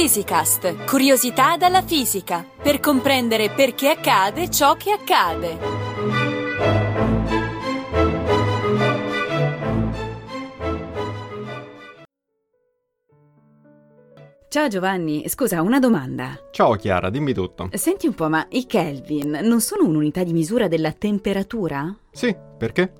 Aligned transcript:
Fisicast, 0.00 0.86
curiosità 0.86 1.58
dalla 1.58 1.82
fisica, 1.82 2.42
per 2.62 2.80
comprendere 2.80 3.50
perché 3.50 3.90
accade 3.90 4.48
ciò 4.48 4.74
che 4.74 4.92
accade. 4.92 5.58
Ciao 14.48 14.68
Giovanni, 14.68 15.28
scusa, 15.28 15.60
una 15.60 15.78
domanda. 15.78 16.48
Ciao 16.50 16.76
Chiara, 16.76 17.10
dimmi 17.10 17.34
tutto. 17.34 17.68
Senti 17.74 18.06
un 18.06 18.14
po', 18.14 18.30
ma 18.30 18.46
i 18.48 18.64
Kelvin 18.64 19.40
non 19.42 19.60
sono 19.60 19.84
un'unità 19.84 20.24
di 20.24 20.32
misura 20.32 20.66
della 20.66 20.92
temperatura? 20.92 21.94
Sì, 22.10 22.34
perché? 22.56 22.94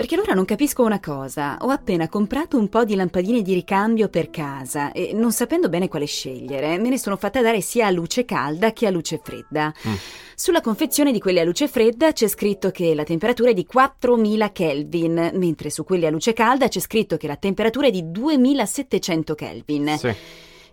Perché 0.00 0.14
allora 0.14 0.32
non 0.32 0.46
capisco 0.46 0.82
una 0.82 0.98
cosa. 0.98 1.58
Ho 1.60 1.68
appena 1.68 2.08
comprato 2.08 2.56
un 2.56 2.70
po' 2.70 2.84
di 2.84 2.94
lampadine 2.94 3.42
di 3.42 3.52
ricambio 3.52 4.08
per 4.08 4.30
casa 4.30 4.92
e 4.92 5.10
non 5.12 5.30
sapendo 5.30 5.68
bene 5.68 5.88
quale 5.88 6.06
scegliere, 6.06 6.78
me 6.78 6.88
ne 6.88 6.96
sono 6.96 7.18
fatta 7.18 7.42
dare 7.42 7.60
sia 7.60 7.86
a 7.86 7.90
luce 7.90 8.24
calda 8.24 8.72
che 8.72 8.86
a 8.86 8.90
luce 8.90 9.20
fredda. 9.22 9.70
Mm. 9.86 9.94
Sulla 10.34 10.62
confezione 10.62 11.12
di 11.12 11.20
quelle 11.20 11.40
a 11.40 11.44
luce 11.44 11.68
fredda 11.68 12.12
c'è 12.12 12.28
scritto 12.28 12.70
che 12.70 12.94
la 12.94 13.04
temperatura 13.04 13.50
è 13.50 13.52
di 13.52 13.66
4000 13.66 14.52
Kelvin, 14.52 15.32
mentre 15.34 15.68
su 15.68 15.84
quelle 15.84 16.06
a 16.06 16.10
luce 16.10 16.32
calda 16.32 16.68
c'è 16.68 16.80
scritto 16.80 17.18
che 17.18 17.26
la 17.26 17.36
temperatura 17.36 17.88
è 17.88 17.90
di 17.90 18.10
2700 18.10 19.34
Kelvin. 19.34 19.98
Sì. 19.98 20.14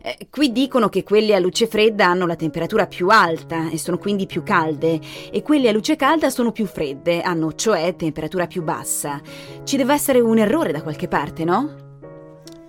Eh, 0.07 0.27
qui 0.29 0.53
dicono 0.53 0.87
che 0.87 1.03
quelle 1.03 1.35
a 1.35 1.39
luce 1.39 1.67
fredda 1.67 2.05
hanno 2.05 2.25
la 2.25 2.37
temperatura 2.37 2.87
più 2.87 3.09
alta 3.09 3.69
e 3.69 3.77
sono 3.77 3.97
quindi 3.97 4.25
più 4.25 4.41
calde 4.41 5.01
e 5.29 5.41
quelle 5.41 5.67
a 5.67 5.73
luce 5.73 5.97
calda 5.97 6.29
sono 6.29 6.53
più 6.53 6.65
fredde, 6.65 7.19
hanno 7.19 7.53
cioè 7.55 7.93
temperatura 7.97 8.47
più 8.47 8.63
bassa. 8.63 9.19
Ci 9.65 9.75
deve 9.75 9.93
essere 9.93 10.21
un 10.21 10.37
errore 10.37 10.71
da 10.71 10.81
qualche 10.81 11.09
parte, 11.09 11.43
no? 11.43 11.75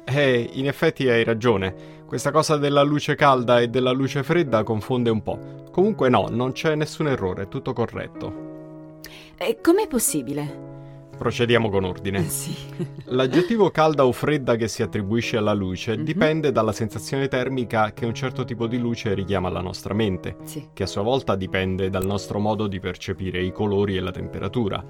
Eh, 0.05 0.51
in 0.54 0.66
effetti 0.66 1.09
hai 1.09 1.23
ragione. 1.23 2.02
Questa 2.04 2.32
cosa 2.32 2.57
della 2.57 2.82
luce 2.82 3.15
calda 3.15 3.60
e 3.60 3.68
della 3.68 3.93
luce 3.93 4.24
fredda 4.24 4.65
confonde 4.65 5.10
un 5.10 5.23
po'. 5.23 5.38
Comunque 5.70 6.09
no, 6.09 6.26
non 6.29 6.51
c'è 6.51 6.74
nessun 6.74 7.07
errore, 7.07 7.45
è 7.45 7.48
tutto 7.48 7.73
corretto. 7.73 9.01
E 9.37 9.60
com'è 9.63 9.87
possibile? 9.87 10.77
Procediamo 11.19 11.69
con 11.69 11.85
ordine. 11.85 12.23
Sì. 12.29 12.55
L'aggettivo 13.07 13.71
calda 13.71 14.07
o 14.07 14.13
fredda 14.13 14.55
che 14.57 14.69
si 14.69 14.83
attribuisce 14.83 15.37
alla 15.37 15.52
luce 15.52 15.97
Mhm. 15.97 16.05
dipende 16.05 16.52
dalla 16.52 16.73
sensazione 16.73 17.27
termica 17.29 17.93
che 17.93 18.07
un 18.07 18.15
certo 18.15 18.45
tipo 18.45 18.66
di 18.69 18.79
luce 18.79 19.15
richiama 19.15 19.49
alla 19.49 19.60
nostra 19.60 19.95
mente, 19.95 20.37
Sì. 20.45 20.69
che 20.73 20.85
a 20.85 20.87
sua 20.87 21.02
volta 21.02 21.35
dipende 21.35 21.91
dal 21.91 22.07
nostro 22.07 22.38
modo 22.38 22.66
di 22.69 22.79
percepire 22.79 23.43
i 23.43 23.51
colori 23.52 23.97
e 23.97 24.01
la 24.01 24.13
temperatura. 24.13 24.83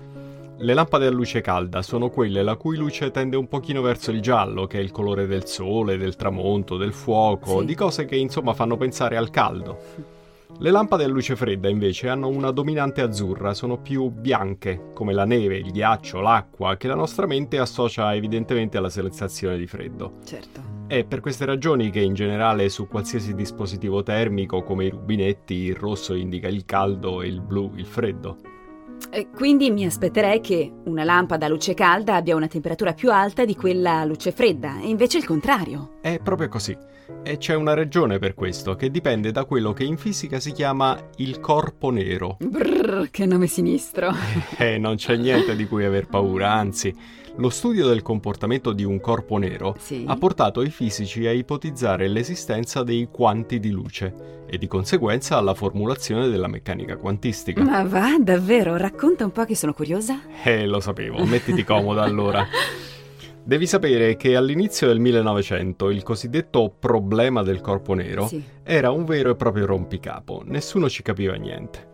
Le 0.61 0.75
lampade 0.75 1.07
a 1.07 1.11
luce 1.11 1.41
calda 1.41 1.83
sono 1.83 2.11
quelle 2.11 2.43
la 2.43 2.57
cui 2.57 2.77
luce 2.77 3.11
tende 3.13 3.37
un 3.37 3.47
pochino 3.49 3.81
verso 3.81 4.11
il 4.11 4.21
giallo, 4.21 4.67
che 4.67 4.79
è 4.79 4.83
il 4.83 4.91
colore 4.91 5.27
del 5.29 5.47
sole, 5.47 5.97
del 5.97 6.17
tramonto, 6.17 6.77
del 6.77 6.93
fuoco, 6.93 7.61
Sì. 7.61 7.65
di 7.65 7.75
cose 7.77 8.05
che 8.07 8.17
insomma 8.17 8.53
fanno 8.55 8.77
pensare 8.77 9.17
al 9.17 9.31
caldo. 9.31 9.79
Le 10.61 10.71
lampade 10.71 11.05
a 11.05 11.09
luce 11.09 11.37
fredda 11.37 11.69
invece 11.69 12.09
hanno 12.09 12.29
una 12.29 12.51
dominante 12.51 13.01
azzurra, 13.01 13.55
sono 13.55 13.81
più 13.81 14.09
bianche, 14.09 14.91
come 14.95 15.13
la 15.13 15.25
neve, 15.25 15.59
il 15.59 15.71
ghiaccio, 15.71 16.21
l'acqua, 16.21 16.77
che 16.77 16.89
la 16.89 16.95
nostra 16.95 17.27
mente 17.27 17.59
associa 17.59 18.15
evidentemente 18.15 18.77
alla 18.77 18.89
sensazione 18.89 19.57
di 19.57 19.67
freddo. 19.67 20.15
Certo. 20.25 20.77
È 20.89 21.05
per 21.05 21.21
queste 21.21 21.45
ragioni 21.45 21.91
che 21.91 22.01
in 22.01 22.15
generale 22.15 22.71
su 22.71 22.89
qualsiasi 22.89 23.35
dispositivo 23.35 24.03
termico 24.03 24.63
come 24.63 24.87
i 24.87 24.91
rubinetti 24.91 25.55
il 25.55 25.77
rosso 25.77 26.15
indica 26.15 26.49
il 26.49 26.65
caldo 26.65 27.23
e 27.23 27.29
il 27.29 27.41
blu 27.41 27.73
il 27.77 27.87
freddo. 27.87 28.58
E 29.11 29.29
quindi 29.35 29.71
mi 29.71 29.85
aspetterei 29.85 30.41
che 30.41 30.73
una 30.85 31.05
lampada 31.05 31.47
a 31.47 31.49
luce 31.49 31.75
calda 31.75 32.17
abbia 32.17 32.37
una 32.37 32.47
temperatura 32.47 32.93
più 32.93 33.11
alta 33.11 33.45
di 33.45 33.57
quella 33.57 34.01
a 34.01 34.05
luce 34.05 34.33
fredda, 34.33 34.81
e 34.81 34.89
invece 34.89 35.19
il 35.19 35.25
contrario. 35.25 35.99
È 36.01 36.21
proprio 36.23 36.49
così. 36.49 36.77
E 37.23 37.39
c'è 37.39 37.55
una 37.55 37.75
ragione 37.75 38.19
per 38.19 38.35
questo, 38.35 38.75
che 38.75 38.91
dipende 38.91 39.31
da 39.33 39.45
quello 39.45 39.73
che 39.73 39.85
in 39.85 39.97
fisica 39.97 40.39
si 40.41 40.53
chiama 40.53 40.97
il 41.17 41.41
corpo 41.41 41.91
nero. 41.91 42.37
Brrr, 42.39 43.09
che 43.11 43.25
nome 43.25 43.47
sinistro. 43.47 44.13
E 44.59 44.79
non 44.79 44.97
c'è 44.97 45.17
niente 45.17 45.57
di 45.57 45.67
cui 45.67 45.85
aver 45.85 46.07
paura, 46.07 46.53
anzi, 46.53 46.95
lo 47.39 47.51
studio 47.51 47.87
del 47.87 48.03
comportamento 48.03 48.73
di 48.73 48.83
un 48.85 49.01
corpo 49.01 49.37
nero 49.39 49.75
Sì. 49.79 50.05
ha 50.07 50.17
portato 50.17 50.61
i 50.63 50.71
fisici 50.71 51.27
a 51.27 51.31
ipotizzare 51.33 52.09
l'esistenza 52.09 52.83
dei 52.83 53.09
quanti 53.13 53.61
di 53.61 53.71
luce 53.71 54.43
e 54.49 54.59
di 54.59 54.67
conseguenza 54.67 55.37
alla 55.37 55.55
formulazione 55.55 56.29
della 56.29 56.49
meccanica 56.49 56.97
quantistica. 56.97 57.63
Ma 57.63 57.85
va, 57.85 58.17
davvero? 58.19 58.77
Racconta 58.77 59.25
un 59.25 59.31
po' 59.31 59.45
che 59.45 59.55
sono 59.55 59.73
curiosa. 59.73 60.21
Eh, 60.43 60.67
lo 60.67 60.81
sapevo, 60.81 61.25
mettiti 61.25 61.63
comoda 61.65 62.03
allora. 62.03 62.45
Devi 63.45 63.67
sapere 63.67 64.17
che 64.17 64.35
all'inizio 64.37 64.87
del 64.89 64.99
1900 64.99 65.91
il 65.91 66.03
cosiddetto 66.03 66.75
problema 66.79 67.43
del 67.43 67.61
corpo 67.61 67.95
nero 67.95 68.27
Sì. 68.27 68.43
era 68.63 68.91
un 68.91 69.05
vero 69.05 69.31
e 69.31 69.37
proprio 69.37 69.65
rompicapo, 69.65 70.43
nessuno 70.45 70.89
ci 70.89 71.03
capiva 71.03 71.35
niente. 71.35 71.87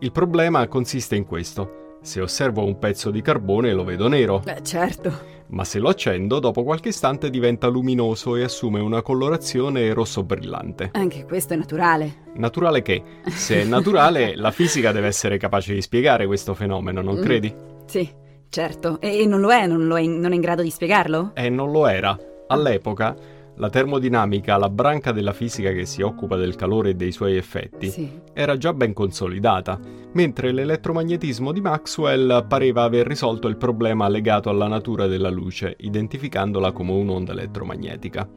Il 0.00 0.12
problema 0.12 0.66
consiste 0.66 1.14
in 1.16 1.24
questo. 1.24 1.86
Se 2.00 2.20
osservo 2.20 2.64
un 2.64 2.78
pezzo 2.78 3.10
di 3.10 3.20
carbone 3.20 3.72
lo 3.72 3.84
vedo 3.84 4.08
nero, 4.08 4.40
Beh, 4.42 4.62
certo. 4.62 5.12
ma 5.48 5.64
se 5.64 5.78
lo 5.78 5.88
accendo 5.88 6.38
dopo 6.38 6.62
qualche 6.62 6.88
istante 6.88 7.28
diventa 7.28 7.66
luminoso 7.66 8.36
e 8.36 8.44
assume 8.44 8.80
una 8.80 9.02
colorazione 9.02 9.92
rosso 9.92 10.22
brillante. 10.22 10.90
Anche 10.92 11.24
questo 11.24 11.54
è 11.54 11.56
naturale. 11.56 12.24
Naturale 12.34 12.82
che, 12.82 13.02
se 13.26 13.60
è 13.62 13.64
naturale, 13.64 14.34
la 14.36 14.50
fisica 14.52 14.92
deve 14.92 15.08
essere 15.08 15.38
capace 15.38 15.74
di 15.74 15.82
spiegare 15.82 16.26
questo 16.26 16.54
fenomeno, 16.54 17.02
non 17.02 17.18
Mm. 17.18 17.22
credi? 17.22 17.54
Sì, 17.86 18.08
certo. 18.48 19.00
E 19.00 19.26
non 19.26 19.40
lo 19.40 19.50
è, 19.52 19.66
non, 19.66 19.86
lo 19.86 19.96
è 19.98 20.00
in, 20.00 20.18
non 20.20 20.32
è 20.32 20.34
in 20.34 20.40
grado 20.40 20.62
di 20.62 20.70
spiegarlo? 20.70 21.32
E 21.34 21.48
non 21.50 21.70
lo 21.72 21.86
era. 21.88 22.16
All'epoca, 22.46 23.14
la 23.58 23.70
termodinamica, 23.70 24.56
la 24.56 24.70
branca 24.70 25.12
della 25.12 25.32
fisica 25.32 25.72
che 25.72 25.84
si 25.84 26.00
occupa 26.02 26.36
del 26.36 26.54
calore 26.54 26.90
e 26.90 26.94
dei 26.94 27.12
suoi 27.12 27.36
effetti, 27.36 27.90
Sì. 27.90 28.08
era 28.32 28.56
già 28.56 28.72
ben 28.72 28.92
consolidata, 28.92 29.78
mentre 30.12 30.52
l'elettromagnetismo 30.52 31.52
di 31.52 31.60
Maxwell 31.60 32.46
pareva 32.46 32.84
aver 32.84 33.06
risolto 33.06 33.48
il 33.48 33.56
problema 33.56 34.08
legato 34.08 34.48
alla 34.48 34.68
natura 34.68 35.06
della 35.06 35.30
luce, 35.30 35.74
identificandola 35.78 36.72
come 36.72 36.92
un'onda 36.92 37.32
elettromagnetica. 37.32 38.28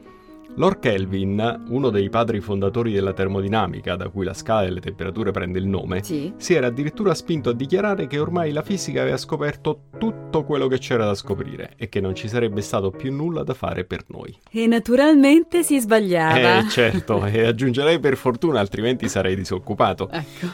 Lord 0.56 0.80
Kelvin, 0.80 1.62
uno 1.68 1.88
dei 1.88 2.10
padri 2.10 2.40
fondatori 2.40 2.92
della 2.92 3.14
termodinamica, 3.14 3.96
da 3.96 4.08
cui 4.10 4.24
la 4.24 4.34
scala 4.34 4.64
delle 4.64 4.80
temperature 4.80 5.30
prende 5.30 5.58
il 5.58 5.66
nome, 5.66 6.02
Sì. 6.04 6.30
si 6.36 6.52
era 6.52 6.66
addirittura 6.66 7.14
spinto 7.14 7.48
a 7.50 7.54
dichiarare 7.54 8.06
che 8.06 8.18
ormai 8.18 8.52
la 8.52 8.60
fisica 8.62 9.00
aveva 9.00 9.16
scoperto 9.16 9.84
tutto 9.96 10.44
quello 10.44 10.68
che 10.68 10.78
c'era 10.78 11.06
da 11.06 11.14
scoprire 11.14 11.72
e 11.76 11.88
che 11.88 12.00
non 12.00 12.14
ci 12.14 12.28
sarebbe 12.28 12.60
stato 12.60 12.90
più 12.90 13.10
nulla 13.12 13.42
da 13.44 13.54
fare 13.54 13.84
per 13.84 14.04
noi. 14.08 14.36
E 14.50 14.66
naturalmente 14.66 15.62
si 15.62 15.80
sbagliava. 15.80 16.58
Eh 16.58 16.68
certo, 16.68 17.24
e 17.24 17.46
aggiungerei 17.46 17.98
per 17.98 18.16
fortuna, 18.16 18.60
altrimenti 18.60 19.08
sarei 19.08 19.34
disoccupato. 19.34 20.10
Ecco, 20.22 20.46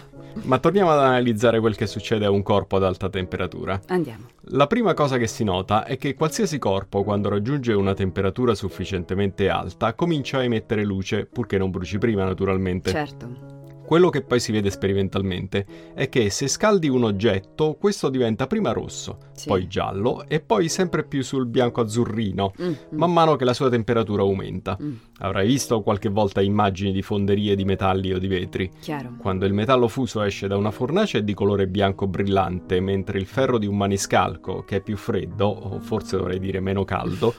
Ma 0.43 0.59
torniamo 0.59 0.91
ad 0.91 0.99
analizzare 0.99 1.61
quel 1.61 1.77
che 1.77 1.87
succede 1.87 2.25
a 2.25 2.31
un 2.31 2.43
corpo 2.43 2.77
ad 2.77 2.85
alta 2.85 3.09
temperatura. 3.09 3.81
andiamo. 3.89 4.27
La 4.53 4.67
prima 4.67 4.95
cosa 4.95 5.19
che 5.19 5.27
si 5.27 5.45
nota 5.45 5.85
è 5.85 5.99
che 5.99 6.15
qualsiasi 6.15 6.59
corpo, 6.59 7.05
quando 7.05 7.29
raggiunge 7.29 7.73
una 7.75 7.95
temperatura 7.95 8.55
sufficientemente 8.55 9.49
alta, 9.49 9.95
comincia 9.95 10.39
a 10.39 10.45
emettere 10.45 10.85
luce, 10.85 11.27
purché 11.27 11.59
non 11.59 11.71
bruci 11.71 11.99
prima 11.99 12.25
naturalmente. 12.25 12.91
Certo. 12.91 13.58
Quello 13.89 14.11
che 14.11 14.21
poi 14.21 14.39
si 14.39 14.53
vede 14.53 14.69
sperimentalmente 14.69 15.65
è 15.95 16.11
che 16.11 16.29
se 16.29 16.47
scaldi 16.47 16.91
un 16.91 17.05
oggetto, 17.05 17.75
questo 17.81 18.11
diventa 18.11 18.47
prima 18.47 18.73
rosso, 18.73 19.17
Sì. 19.33 19.49
poi 19.49 19.67
giallo 19.67 20.27
e 20.29 20.41
poi 20.41 20.69
sempre 20.69 21.05
più 21.05 21.23
sul 21.23 21.47
bianco 21.47 21.81
azzurrino, 21.81 22.53
Mm, 22.61 22.67
mm, 22.67 22.73
man 22.91 23.11
mano 23.11 23.37
che 23.37 23.47
la 23.47 23.55
sua 23.55 23.71
temperatura 23.71 24.21
aumenta. 24.21 24.77
mm, 24.79 24.93
Avrai 25.21 25.47
visto 25.47 25.81
qualche 25.81 26.11
volta 26.11 26.43
immagini 26.43 26.93
di 26.93 27.01
fonderie 27.01 27.57
di 27.57 27.65
metalli 27.65 28.13
o 28.13 28.19
di 28.19 28.27
vetri. 28.27 28.71
chiaro. 28.79 29.15
Quando 29.17 29.47
il 29.47 29.55
metallo 29.55 29.89
fuso 29.89 30.21
esce 30.21 30.49
da 30.49 30.59
una 30.59 30.71
fornace 30.71 31.19
è 31.19 31.23
di 31.23 31.33
colore 31.33 31.67
bianco 31.67 32.07
brillante, 32.07 32.81
mentre 32.81 33.19
il 33.19 33.25
ferro 33.25 33.57
di 33.57 33.67
un 33.67 33.79
maniscalco, 33.79 34.65
che 34.65 34.77
è 34.77 34.81
più 34.83 34.99
freddo, 34.99 35.47
o 35.47 35.81
forse 35.81 36.19
dovrei 36.19 36.39
dire 36.39 36.61
meno 36.61 36.85
caldo, 36.85 37.35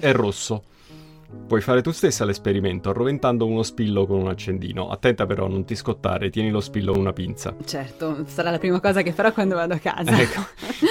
è 0.00 0.10
rosso. 0.12 0.64
Puoi 1.46 1.60
fare 1.60 1.82
tu 1.82 1.90
stessa 1.90 2.24
l'esperimento 2.24 2.88
arroventando 2.90 3.46
uno 3.46 3.62
spillo 3.62 4.06
con 4.06 4.18
un 4.20 4.28
accendino. 4.28 4.88
Attenta 4.88 5.26
però 5.26 5.46
a 5.46 5.48
non 5.48 5.64
ti 5.64 5.74
scottare, 5.74 6.30
tieni 6.30 6.50
lo 6.50 6.60
spillo 6.60 6.92
con 6.92 7.00
una 7.00 7.12
pinza. 7.12 7.54
Certo, 7.64 8.24
sarà 8.26 8.50
la 8.50 8.58
prima 8.58 8.80
cosa 8.80 9.02
che 9.02 9.12
farò 9.12 9.32
quando 9.32 9.54
vado 9.56 9.74
a 9.74 9.78
casa. 9.78 10.18
Ecco, 10.18 10.40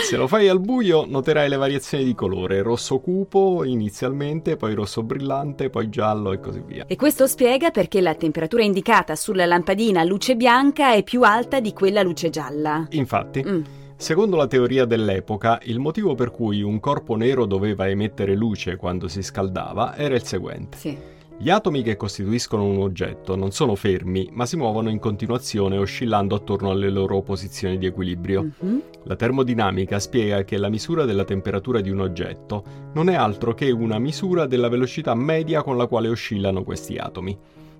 se 0.03 0.17
lo 0.17 0.27
fai 0.27 0.47
al 0.49 0.59
buio 0.59 1.05
noterai 1.07 1.49
le 1.49 1.55
variazioni 1.55 2.03
di 2.03 2.13
colore, 2.13 2.61
rosso 2.61 2.99
cupo 2.99 3.63
inizialmente, 3.63 4.55
poi 4.55 4.73
rosso 4.75 5.01
brillante, 5.03 5.69
poi 5.69 5.89
giallo 5.89 6.31
e 6.31 6.39
così 6.39 6.61
via. 6.65 6.85
E 6.87 6.95
questo 6.95 7.25
spiega 7.27 7.71
perché 7.71 7.99
la 8.01 8.13
temperatura 8.13 8.63
indicata 8.63 9.15
sulla 9.15 9.45
lampadina 9.45 10.01
a 10.01 10.03
luce 10.03 10.35
bianca 10.35 10.93
è 10.93 11.03
più 11.03 11.23
alta 11.23 11.59
di 11.59 11.73
quella 11.73 12.01
a 12.01 12.03
luce 12.03 12.29
gialla. 12.29 12.85
Infatti, 12.91 13.43
Mm, 13.43 13.61
Secondo 14.01 14.35
la 14.35 14.47
teoria 14.47 14.85
dell'epoca, 14.85 15.59
il 15.65 15.77
motivo 15.77 16.15
per 16.15 16.31
cui 16.31 16.63
un 16.63 16.79
corpo 16.79 17.15
nero 17.15 17.45
doveva 17.45 17.87
emettere 17.87 18.33
luce 18.33 18.75
quando 18.75 19.07
si 19.07 19.21
scaldava 19.21 19.95
era 19.95 20.15
il 20.15 20.23
seguente. 20.23 20.75
sì. 20.75 20.97
Gli 21.37 21.51
atomi 21.51 21.83
che 21.83 21.97
costituiscono 21.97 22.65
un 22.65 22.79
oggetto 22.79 23.35
non 23.35 23.51
sono 23.51 23.75
fermi, 23.75 24.27
ma 24.31 24.47
si 24.47 24.57
muovono 24.57 24.89
in 24.89 24.97
continuazione 24.97 25.77
oscillando 25.77 26.33
attorno 26.33 26.71
alle 26.71 26.89
loro 26.89 27.21
posizioni 27.21 27.77
di 27.77 27.85
equilibrio. 27.85 28.49
Mhm. 28.59 28.81
La 29.03 29.15
termodinamica 29.15 29.99
spiega 29.99 30.43
che 30.43 30.57
la 30.57 30.69
misura 30.69 31.05
della 31.05 31.23
temperatura 31.23 31.79
di 31.79 31.91
un 31.91 31.99
oggetto 31.99 32.63
non 32.93 33.07
è 33.07 33.13
altro 33.13 33.53
che 33.53 33.69
una 33.69 33.99
misura 33.99 34.47
della 34.47 34.67
velocità 34.67 35.13
media 35.13 35.61
con 35.61 35.77
la 35.77 35.85
quale 35.85 36.09
oscillano 36.09 36.63
questi 36.63 36.97
atomi. 36.97 37.37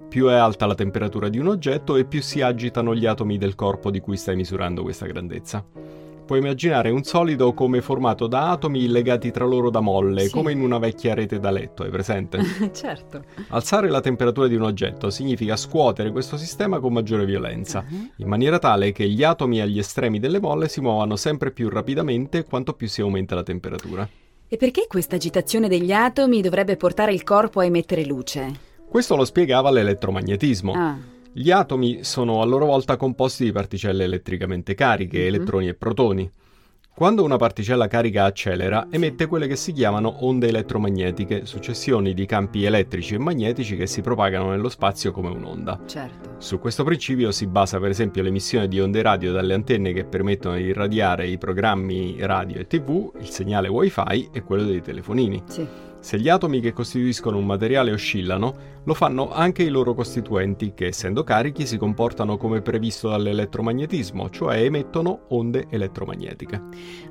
più 0.08 0.28
è 0.28 0.34
alta 0.34 0.66
la 0.66 0.76
temperatura 0.76 1.30
di 1.30 1.40
un 1.40 1.48
oggetto 1.48 1.96
e 1.96 2.04
più 2.04 2.22
si 2.22 2.42
agitano 2.42 2.94
gli 2.94 3.06
atomi 3.06 3.38
del 3.38 3.56
corpo 3.56 3.90
di 3.90 4.02
cui 4.02 4.18
stai 4.18 4.36
misurando 4.36 4.84
questa 4.84 5.06
grandezza. 5.06 5.66
Puoi 6.26 6.40
immaginare 6.40 6.90
un 6.90 7.04
solido 7.04 7.54
come 7.54 7.82
formato 7.82 8.28
da 8.28 8.52
atomi 8.52 8.88
legati 8.88 9.32
tra 9.32 9.46
loro 9.46 9.70
da 9.70 9.82
molle, 9.82 10.26
sì. 10.26 10.32
come 10.32 10.52
in 10.52 10.62
una 10.62 10.78
vecchia 10.78 11.14
rete 11.14 11.40
da 11.40 11.52
letto, 11.52 11.84
hai 11.84 11.90
presente? 11.90 12.40
certo. 12.72 13.24
Alzare 13.50 13.90
la 13.90 14.00
temperatura 14.00 14.48
di 14.48 14.56
un 14.56 14.62
oggetto 14.62 15.10
significa 15.10 15.56
scuotere 15.56 16.12
questo 16.12 16.38
sistema 16.38 16.80
con 16.80 16.94
maggiore 16.94 17.26
violenza, 17.26 17.84
uh-huh. 17.88 18.12
in 18.18 18.28
maniera 18.28 18.60
tale 18.60 18.92
che 18.92 19.08
gli 19.10 19.24
atomi 19.24 19.60
agli 19.60 19.80
estremi 19.80 20.20
delle 20.20 20.40
molle 20.40 20.70
si 20.70 20.80
muovano 20.80 21.16
sempre 21.16 21.52
più 21.52 21.70
rapidamente 21.70 22.46
quanto 22.46 22.74
più 22.74 22.88
si 22.88 23.02
aumenta 23.02 23.36
la 23.36 23.44
temperatura. 23.44 24.08
E 24.48 24.58
perché 24.58 24.86
questa 24.88 25.16
agitazione 25.16 25.68
degli 25.68 25.92
atomi 25.92 26.42
dovrebbe 26.42 26.76
portare 26.78 27.14
il 27.14 27.24
corpo 27.24 27.60
a 27.62 27.66
emettere 27.66 28.06
luce? 28.06 28.70
Questo 28.90 29.16
lo 29.16 29.24
spiegava 29.24 29.72
l'elettromagnetismo. 29.72 30.74
Ah. 30.74 31.11
Gli 31.34 31.50
atomi 31.50 32.04
sono 32.04 32.42
a 32.42 32.46
loro 32.46 32.66
volta 32.66 32.98
composti 32.98 33.46
di 33.46 33.54
particelle 33.54 34.04
elettricamente 34.04 34.74
cariche, 34.74 35.18
mm-hmm. 35.20 35.28
elettroni 35.28 35.68
e 35.70 35.74
protoni. 35.76 36.32
Quando 36.94 37.24
una 37.24 37.38
particella 37.38 37.88
carica 37.88 38.26
accelera, 38.26 38.88
emette 38.92 39.28
quelle 39.28 39.48
che 39.48 39.56
si 39.56 39.72
chiamano 39.72 40.18
onde 40.26 40.50
elettromagnetiche, 40.50 41.46
successioni 41.46 42.14
di 42.14 42.26
campi 42.26 42.66
elettrici 42.66 43.16
e 43.16 43.18
magnetici 43.18 43.78
che 43.78 43.88
si 43.88 44.02
propagano 44.02 44.50
nello 44.50 44.68
spazio 44.68 45.14
come 45.14 45.30
un'onda. 45.30 45.80
Certo. 45.86 46.36
Su 46.40 46.60
questo 46.60 46.84
principio 46.84 47.32
si 47.32 47.48
basa 47.48 47.80
per 47.80 47.92
esempio 47.92 48.22
l'emissione 48.22 48.68
di 48.68 48.82
onde 48.82 49.02
radio 49.02 49.32
dalle 49.32 49.54
antenne 49.54 49.94
che 49.94 50.04
permettono 50.04 50.58
di 50.58 50.64
irradiare 50.64 51.28
i 51.28 51.38
programmi 51.38 52.18
radio 52.20 52.60
e 52.60 52.68
tv, 52.68 53.14
il 53.20 53.30
segnale 53.30 53.70
wifi 53.70 54.30
e 54.34 54.44
quello 54.44 54.66
dei 54.66 54.82
telefonini. 54.82 55.42
Sì. 55.48 55.66
Se 56.02 56.20
gli 56.20 56.30
atomi 56.30 56.62
che 56.62 56.74
costituiscono 56.74 57.38
un 57.38 57.46
materiale 57.46 57.92
oscillano, 57.92 58.80
lo 58.84 58.96
fanno 58.96 59.32
anche 59.32 59.62
i 59.62 59.70
loro 59.70 59.94
costituenti 59.94 60.74
che, 60.74 60.88
essendo 60.88 61.24
carichi, 61.24 61.68
si 61.68 61.78
comportano 61.78 62.38
come 62.38 62.62
previsto 62.62 63.10
dall'elettromagnetismo, 63.10 64.32
cioè 64.32 64.64
emettono 64.64 65.26
onde 65.30 65.68
elettromagnetiche. 65.70 66.60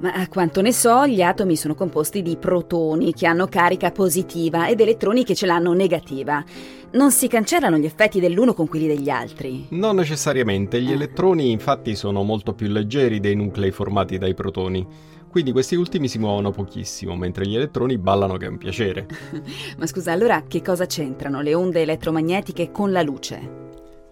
Ma 0.01 0.13
a 0.15 0.27
quanto 0.27 0.61
ne 0.61 0.73
so, 0.73 1.07
gli 1.07 1.23
atomi 1.23 1.55
sono 1.55 1.77
composti 1.77 2.21
di 2.21 2.37
protoni 2.37 3.15
che 3.15 3.29
hanno 3.29 3.47
carica 3.47 3.93
positiva 3.93 4.67
ed 4.67 4.81
elettroni 4.81 5.23
che 5.23 5.37
ce 5.37 5.47
l'hanno 5.47 5.73
negativa. 5.73 6.45
Non 6.93 7.13
si 7.13 7.29
cancellano 7.29 7.79
gli 7.79 7.85
effetti 7.85 8.19
dell'uno 8.19 8.53
con 8.53 8.67
quelli 8.67 8.89
degli 8.89 9.09
altri? 9.09 9.67
Non 9.71 9.95
necessariamente, 9.95 10.83
gli 10.83 10.91
elettroni 10.91 11.53
infatti 11.53 11.95
sono 11.95 12.25
molto 12.25 12.55
più 12.55 12.67
leggeri 12.67 13.21
dei 13.21 13.37
nuclei 13.37 13.71
formati 13.71 14.19
dai 14.19 14.35
protoni. 14.35 14.85
Quindi 15.31 15.53
questi 15.53 15.77
ultimi 15.77 16.09
si 16.09 16.19
muovono 16.19 16.51
pochissimo, 16.51 17.15
mentre 17.15 17.47
gli 17.47 17.55
elettroni 17.55 17.99
ballano 17.99 18.37
che 18.37 18.47
è 18.47 18.49
un 18.49 18.59
piacere. 18.59 19.07
Ma 19.79 19.87
scusa, 19.87 20.11
allora 20.11 20.43
che 20.49 20.61
cosa 20.61 20.87
c'entrano 20.87 21.41
le 21.41 21.55
onde 21.55 21.83
elettromagnetiche 21.83 22.73
con 22.73 22.91
la 22.91 23.03
luce? 23.03 23.59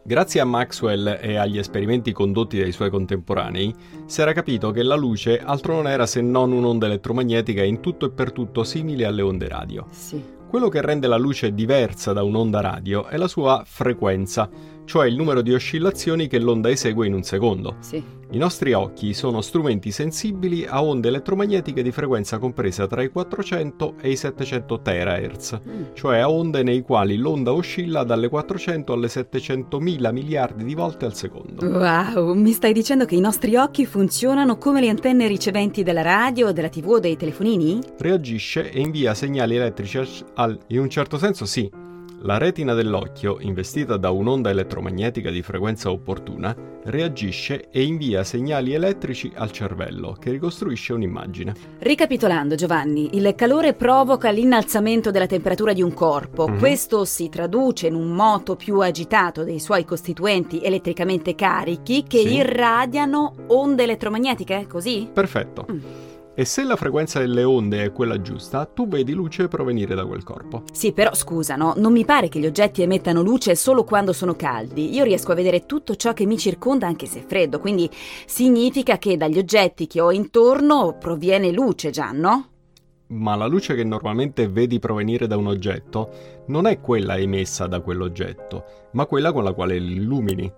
Grazie 0.05 0.41
a 0.41 0.45
Maxwell 0.45 1.19
e 1.21 1.37
agli 1.37 1.59
esperimenti 1.59 2.13
condotti 2.13 2.59
dai 2.59 2.73
suoi 2.73 2.89
contemporanei, 2.89 3.75
si 4.07 4.21
era 4.23 4.33
capito 4.33 4.71
che 4.71 4.83
la 4.83 4.95
luce 4.95 5.39
altro 5.39 5.75
non 5.75 5.89
era 5.89 6.07
se 6.07 6.23
non 6.23 6.53
un'onda 6.53 6.87
elettromagnetica 6.87 7.63
in 7.63 7.81
tutto 7.81 8.07
e 8.07 8.11
per 8.11 8.33
tutto 8.33 8.65
simile 8.65 9.05
alle 9.05 9.21
onde 9.21 9.49
radio. 9.49 9.87
Sì. 9.91 10.23
Quello 10.49 10.69
che 10.69 10.81
rende 10.81 11.09
la 11.09 11.19
luce 11.19 11.53
diversa 11.53 12.15
da 12.15 12.23
un'onda 12.23 12.61
radio 12.61 13.07
è 13.07 13.19
la 13.19 13.29
sua 13.29 13.65
frequenza, 13.67 14.49
cioè 14.89 15.07
il 15.07 15.17
numero 15.17 15.43
di 15.43 15.53
oscillazioni 15.53 16.29
che 16.29 16.39
l'onda 16.39 16.71
esegue 16.71 17.07
in 17.07 17.13
un 17.13 17.23
secondo. 17.23 17.77
Sì. 17.81 18.03
I 18.31 18.39
nostri 18.39 18.73
occhi 18.73 19.13
sono 19.13 19.43
strumenti 19.43 19.91
sensibili 19.91 20.65
a 20.67 20.83
onde 20.83 21.09
elettromagnetiche 21.09 21.83
di 21.83 21.93
frequenza 21.93 22.39
compresa 22.39 22.87
tra 22.87 23.03
i 23.03 23.11
400 23.11 23.97
e 24.01 24.11
i 24.11 24.17
700 24.17 24.81
terahertz, 24.81 25.61
mm. 25.67 25.83
cioè 25.93 26.19
a 26.19 26.31
onde 26.31 26.63
nei 26.63 26.81
quali 26.81 27.19
l'onda 27.19 27.53
oscilla 27.53 28.03
dalle 28.03 28.31
400 28.31 28.95
alle 28.95 29.09
700 29.09 29.79
mila 29.79 30.11
miliardi 30.11 30.65
di 30.65 30.75
volte 30.75 31.05
al 31.05 31.15
secondo. 31.15 31.67
Wow, 31.67 32.33
mi 32.33 32.53
stai 32.53 32.73
dicendo 32.73 33.05
che 33.05 33.15
i 33.15 33.21
nostri 33.21 33.57
occhi 33.57 33.85
funzionano 33.85 34.57
come 34.57 34.81
le 34.81 34.89
antenne 34.89 35.27
riceventi 35.27 35.83
della 35.83 36.03
radio, 36.03 36.51
della 36.53 36.71
tv 36.71 36.89
o 36.89 36.99
dei 36.99 37.17
telefonini? 37.17 37.79
Reagisce 37.99 38.71
e 38.71 38.81
invia 38.81 39.13
segnali 39.13 39.57
elettrici 39.57 40.01
al... 40.37 40.59
in 40.69 40.81
un 40.81 40.89
certo 40.89 41.19
senso 41.19 41.45
sì 41.45 41.87
la 42.23 42.37
retina 42.37 42.75
dell'occhio, 42.75 43.39
investita 43.41 43.97
da 43.97 44.11
un'onda 44.11 44.51
elettromagnetica 44.51 45.31
di 45.31 45.43
frequenza 45.43 45.91
opportuna, 45.91 46.55
reagisce 46.85 47.69
e 47.71 47.85
invia 47.85 48.25
segnali 48.25 48.73
elettrici 48.73 49.31
al 49.35 49.53
cervello, 49.53 50.17
che 50.19 50.31
ricostruisce 50.31 50.93
un'immagine. 50.93 51.55
Ricapitolando, 51.79 52.57
Giovanni, 52.57 53.17
il 53.17 53.35
calore 53.37 53.75
provoca 53.75 54.31
l'innalzamento 54.31 55.11
della 55.11 55.27
temperatura 55.27 55.73
di 55.73 55.83
un 55.83 55.95
corpo. 55.95 56.49
Mm-hmm. 56.49 56.59
Questo 56.59 57.05
si 57.05 57.29
traduce 57.29 57.87
in 57.87 57.95
un 57.95 58.09
moto 58.09 58.57
più 58.57 58.81
agitato 58.81 59.45
dei 59.45 59.61
suoi 59.61 59.85
costituenti 59.85 60.61
elettricamente 60.61 61.35
carichi 61.35 62.03
che 62.03 62.19
sì. 62.19 62.35
irradiano 62.35 63.35
onde 63.49 63.85
elettromagnetiche, 63.85 64.67
così? 64.67 65.09
Perfetto. 65.13 65.67
Mm. 65.71 65.79
E 66.39 66.45
se 66.45 66.63
la 66.63 66.77
frequenza 66.77 67.19
delle 67.19 67.43
onde 67.43 67.83
è 67.83 67.91
quella 67.91 68.21
giusta, 68.21 68.65
tu 68.65 68.87
vedi 68.87 69.13
luce 69.13 69.49
provenire 69.49 69.97
da 69.97 70.07
quel 70.07 70.23
corpo. 70.23 70.63
Sì, 70.71 70.93
però 70.93 71.13
scusa, 71.13 71.57
no? 71.57 71.75
Non 71.77 71.91
mi 71.91 72.05
pare 72.05 72.29
che 72.29 72.39
gli 72.39 72.47
oggetti 72.47 72.81
emettano 72.81 73.23
luce 73.23 73.57
solo 73.57 73.83
quando 73.83 74.13
sono 74.13 74.37
caldi. 74.37 74.95
Io 74.95 75.03
riesco 75.03 75.33
a 75.33 75.35
vedere 75.35 75.67
tutto 75.67 75.97
ciò 75.97 76.13
che 76.13 76.27
mi 76.27 76.39
circonda 76.39 76.87
anche 76.87 77.07
se 77.07 77.19
è 77.19 77.25
freddo, 77.27 77.59
quindi 77.59 77.91
significa 78.25 78.99
che 78.99 79.17
dagli 79.17 79.37
oggetti 79.37 79.89
che 79.89 80.01
ho 80.01 80.13
intorno 80.13 80.97
proviene 80.97 81.51
luce 81.51 81.91
già, 81.91 82.13
no? 82.13 82.51
Ma 83.09 83.35
la 83.35 83.47
luce 83.47 83.75
che 83.75 83.83
normalmente 83.83 84.47
vedi 84.47 84.79
provenire 84.79 85.27
da 85.27 85.37
un 85.37 85.49
oggetto 85.49 86.45
non 86.47 86.67
è 86.67 86.79
quella 86.79 87.17
emessa 87.17 87.67
da 87.67 87.81
quell'oggetto, 87.81 88.65
ma 88.93 89.07
quella 89.07 89.33
con 89.33 89.43
la 89.43 89.55
quelle 89.55 89.75
illumini 89.75 90.53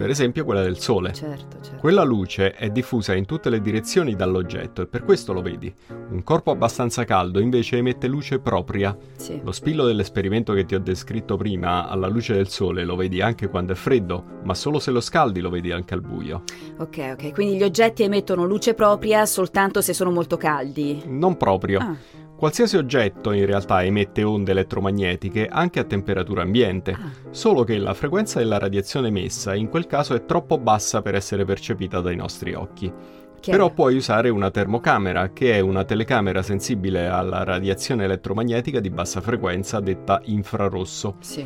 per 0.00 0.08
esempio 0.08 0.46
quella 0.46 0.62
del 0.62 0.78
Sole. 0.78 1.12
Certo, 1.12 1.58
certo. 1.60 1.78
Quella 1.78 2.04
luce 2.04 2.54
è 2.54 2.70
diffusa 2.70 3.14
in 3.14 3.26
tutte 3.26 3.50
le 3.50 3.60
direzioni 3.60 4.16
dall'oggetto 4.16 4.80
e 4.80 4.86
per 4.86 5.04
questo 5.04 5.34
lo 5.34 5.42
vedi. 5.42 5.70
Un 5.88 6.22
corpo 6.22 6.50
abbastanza 6.50 7.04
caldo 7.04 7.38
invece 7.38 7.76
emette 7.76 8.06
luce 8.06 8.38
propria. 8.38 8.96
Sì. 9.16 9.38
Lo 9.44 9.52
spillo 9.52 9.84
dell'esperimento 9.84 10.54
che 10.54 10.64
ti 10.64 10.74
ho 10.74 10.80
descritto 10.80 11.36
prima 11.36 11.86
alla 11.86 12.06
luce 12.06 12.32
del 12.32 12.48
Sole 12.48 12.84
lo 12.84 12.96
vedi 12.96 13.20
anche 13.20 13.48
quando 13.48 13.74
è 13.74 13.76
freddo, 13.76 14.24
ma 14.42 14.54
solo 14.54 14.78
se 14.78 14.90
lo 14.90 15.02
scaldi 15.02 15.40
lo 15.40 15.50
vedi 15.50 15.70
anche 15.70 15.92
al 15.92 16.00
buio. 16.00 16.44
Ok, 16.78 17.10
ok, 17.12 17.32
quindi 17.34 17.58
gli 17.58 17.62
oggetti 17.62 18.02
emettono 18.02 18.46
luce 18.46 18.72
propria 18.72 19.26
soltanto 19.26 19.82
se 19.82 19.92
sono 19.92 20.10
molto 20.10 20.38
caldi. 20.38 21.02
Non 21.04 21.36
proprio. 21.36 21.78
Ah. 21.78 21.96
Qualsiasi 22.40 22.78
oggetto 22.78 23.32
in 23.32 23.44
realtà 23.44 23.84
emette 23.84 24.22
onde 24.22 24.52
elettromagnetiche 24.52 25.46
anche 25.46 25.78
a 25.78 25.84
temperatura 25.84 26.40
ambiente, 26.40 26.92
ah. 26.92 27.10
solo 27.28 27.64
che 27.64 27.76
la 27.76 27.92
frequenza 27.92 28.38
della 28.38 28.56
radiazione 28.56 29.08
emessa 29.08 29.54
in 29.54 29.68
quel 29.68 29.86
caso 29.86 30.14
è 30.14 30.24
troppo 30.24 30.56
bassa 30.56 31.02
per 31.02 31.14
essere 31.14 31.44
percepita 31.44 32.00
dai 32.00 32.16
nostri 32.16 32.54
occhi. 32.54 32.90
Chiaro. 33.40 33.58
Però 33.58 33.74
puoi 33.74 33.96
usare 33.96 34.30
una 34.30 34.50
termocamera, 34.50 35.32
che 35.34 35.52
è 35.52 35.60
una 35.60 35.84
telecamera 35.84 36.40
sensibile 36.40 37.08
alla 37.08 37.44
radiazione 37.44 38.04
elettromagnetica 38.04 38.80
di 38.80 38.88
bassa 38.88 39.20
frequenza 39.20 39.80
detta 39.80 40.22
infrarosso. 40.24 41.16
Sì. 41.20 41.44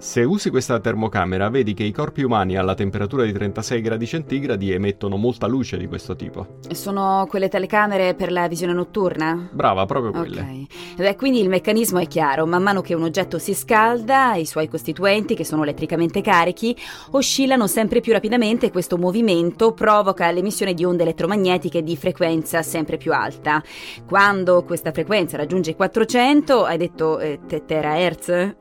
Se 0.00 0.22
usi 0.22 0.48
questa 0.48 0.80
termocamera 0.80 1.50
vedi 1.50 1.74
che 1.74 1.82
i 1.82 1.92
corpi 1.92 2.22
umani 2.22 2.56
alla 2.56 2.74
temperatura 2.74 3.24
di 3.24 3.34
36 3.34 3.82
gradi 3.82 4.06
centigradi 4.06 4.72
emettono 4.72 5.18
molta 5.18 5.46
luce 5.46 5.76
di 5.76 5.86
questo 5.86 6.16
tipo. 6.16 6.56
Sono 6.70 7.26
quelle 7.28 7.50
telecamere 7.50 8.14
per 8.14 8.32
la 8.32 8.48
visione 8.48 8.72
notturna? 8.72 9.50
Brava, 9.52 9.84
proprio 9.84 10.12
quelle. 10.12 10.40
Ok. 10.40 10.96
Beh, 10.96 11.16
quindi 11.16 11.40
il 11.40 11.50
meccanismo 11.50 11.98
è 11.98 12.06
chiaro. 12.06 12.46
Man 12.46 12.62
mano 12.62 12.80
che 12.80 12.94
un 12.94 13.02
oggetto 13.02 13.38
si 13.38 13.52
scalda, 13.52 14.36
i 14.36 14.46
suoi 14.46 14.68
costituenti, 14.68 15.34
che 15.34 15.44
sono 15.44 15.64
elettricamente 15.64 16.22
carichi, 16.22 16.74
oscillano 17.10 17.66
sempre 17.66 18.00
più 18.00 18.14
rapidamente 18.14 18.66
e 18.66 18.70
questo 18.70 18.96
movimento 18.96 19.72
provoca 19.72 20.30
l'emissione 20.30 20.72
di 20.72 20.82
onde 20.82 21.02
elettromagnetiche 21.02 21.82
di 21.82 21.94
frequenza 21.98 22.62
sempre 22.62 22.96
più 22.96 23.12
alta. 23.12 23.62
Quando 24.06 24.64
questa 24.64 24.92
frequenza 24.92 25.36
raggiunge 25.36 25.72
i 25.72 25.76
400, 25.76 26.64
hai 26.64 26.78
detto 26.78 27.18
eh, 27.18 27.38
terahertz? 27.66 28.56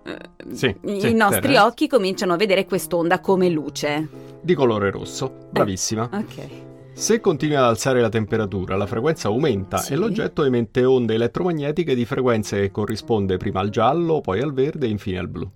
Sì, 0.52 0.76
I 0.82 1.00
sì, 1.00 1.14
nostri 1.30 1.54
terra. 1.54 1.66
occhi 1.66 1.88
cominciano 1.88 2.34
a 2.34 2.38
vedere 2.38 2.66
quest'onda 2.66 3.20
come 3.20 3.50
luce. 3.50 4.08
Di 4.42 4.54
colore 4.54 4.92
rosso, 4.92 5.48
bravissima. 5.52 6.10
Eh, 6.12 6.18
ok. 6.18 6.68
Se 7.00 7.22
continui 7.22 7.56
ad 7.56 7.64
alzare 7.64 8.02
la 8.02 8.10
temperatura, 8.10 8.76
la 8.76 8.86
frequenza 8.86 9.30
aumenta 9.30 9.78
sì. 9.78 9.94
e 9.94 9.96
l'oggetto 9.96 10.44
emette 10.44 10.84
onde 10.84 11.14
elettromagnetiche 11.14 11.96
di 11.96 12.04
frequenze 12.04 12.60
che 12.60 12.72
corrisponde 12.72 13.38
prima 13.38 13.62
al 13.62 13.70
giallo, 13.70 14.20
poi 14.20 14.42
al 14.42 14.52
verde 14.52 14.86
e 14.86 14.90
infine 14.90 15.18
al 15.18 15.30
blu. 15.30 15.50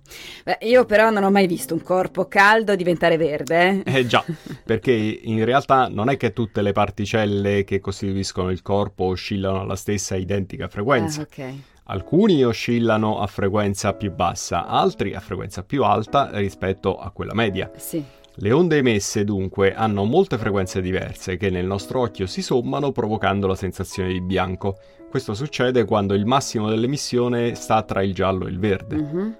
Beh, 0.46 0.60
io 0.62 0.86
però 0.86 1.10
non 1.10 1.24
ho 1.24 1.30
mai 1.30 1.46
visto 1.46 1.74
un 1.74 1.82
corpo 1.82 2.30
caldo 2.30 2.77
diventare 2.77 3.18
verde. 3.18 3.84
Eh, 3.84 4.00
eh 4.00 4.08
già, 4.08 4.24
perché 4.63 4.94
in 4.94 5.44
realtà 5.44 5.89
non 5.89 6.08
è 6.08 6.15
che 6.15 6.32
tutte 6.32 6.62
le 6.62 6.72
particelle 6.72 7.65
che 7.65 7.82
costituiscono 7.82 8.50
il 8.50 8.62
corpo 8.62 9.03
oscillano 9.03 9.60
alla 9.60 9.75
stessa 9.75 10.15
identica 10.15 10.70
frequenza. 10.70 11.20
Ah, 11.20 11.27
ok. 11.30 11.53
Alcuni 11.86 12.46
oscillano 12.46 13.20
a 13.20 13.28
frequenza 13.28 13.94
più 13.94 14.13
bassa, 14.13 14.66
altri 14.66 15.13
a 15.13 15.20
frequenza 15.20 15.63
più 15.63 15.84
alta 15.84 16.30
rispetto 16.32 16.98
a 16.98 17.12
quella 17.12 17.34
media. 17.34 17.70
Sì. 17.75 18.02
Le 18.36 18.52
onde 18.52 18.78
emesse 18.78 19.25
dunque 19.25 19.75
hanno 19.75 20.06
molte 20.06 20.38
frequenze 20.38 20.82
diverse 20.82 21.36
che 21.36 21.50
nel 21.50 21.66
nostro 21.66 22.00
occhio 22.00 22.25
si 22.25 22.42
sommano 22.42 22.92
provocando 22.92 23.48
la 23.48 23.56
sensazione 23.56 24.13
di 24.13 24.22
bianco. 24.22 24.78
Questo 25.10 25.34
succede 25.34 25.84
quando 25.84 26.13
il 26.13 26.25
massimo 26.25 26.70
dell'emissione 26.70 27.54
sta 27.54 27.84
tra 27.84 28.02
il 28.02 28.13
giallo 28.13 28.48
e 28.48 28.50
il 28.50 28.60
verde. 28.60 28.96
Mm-hmm. 28.96 29.32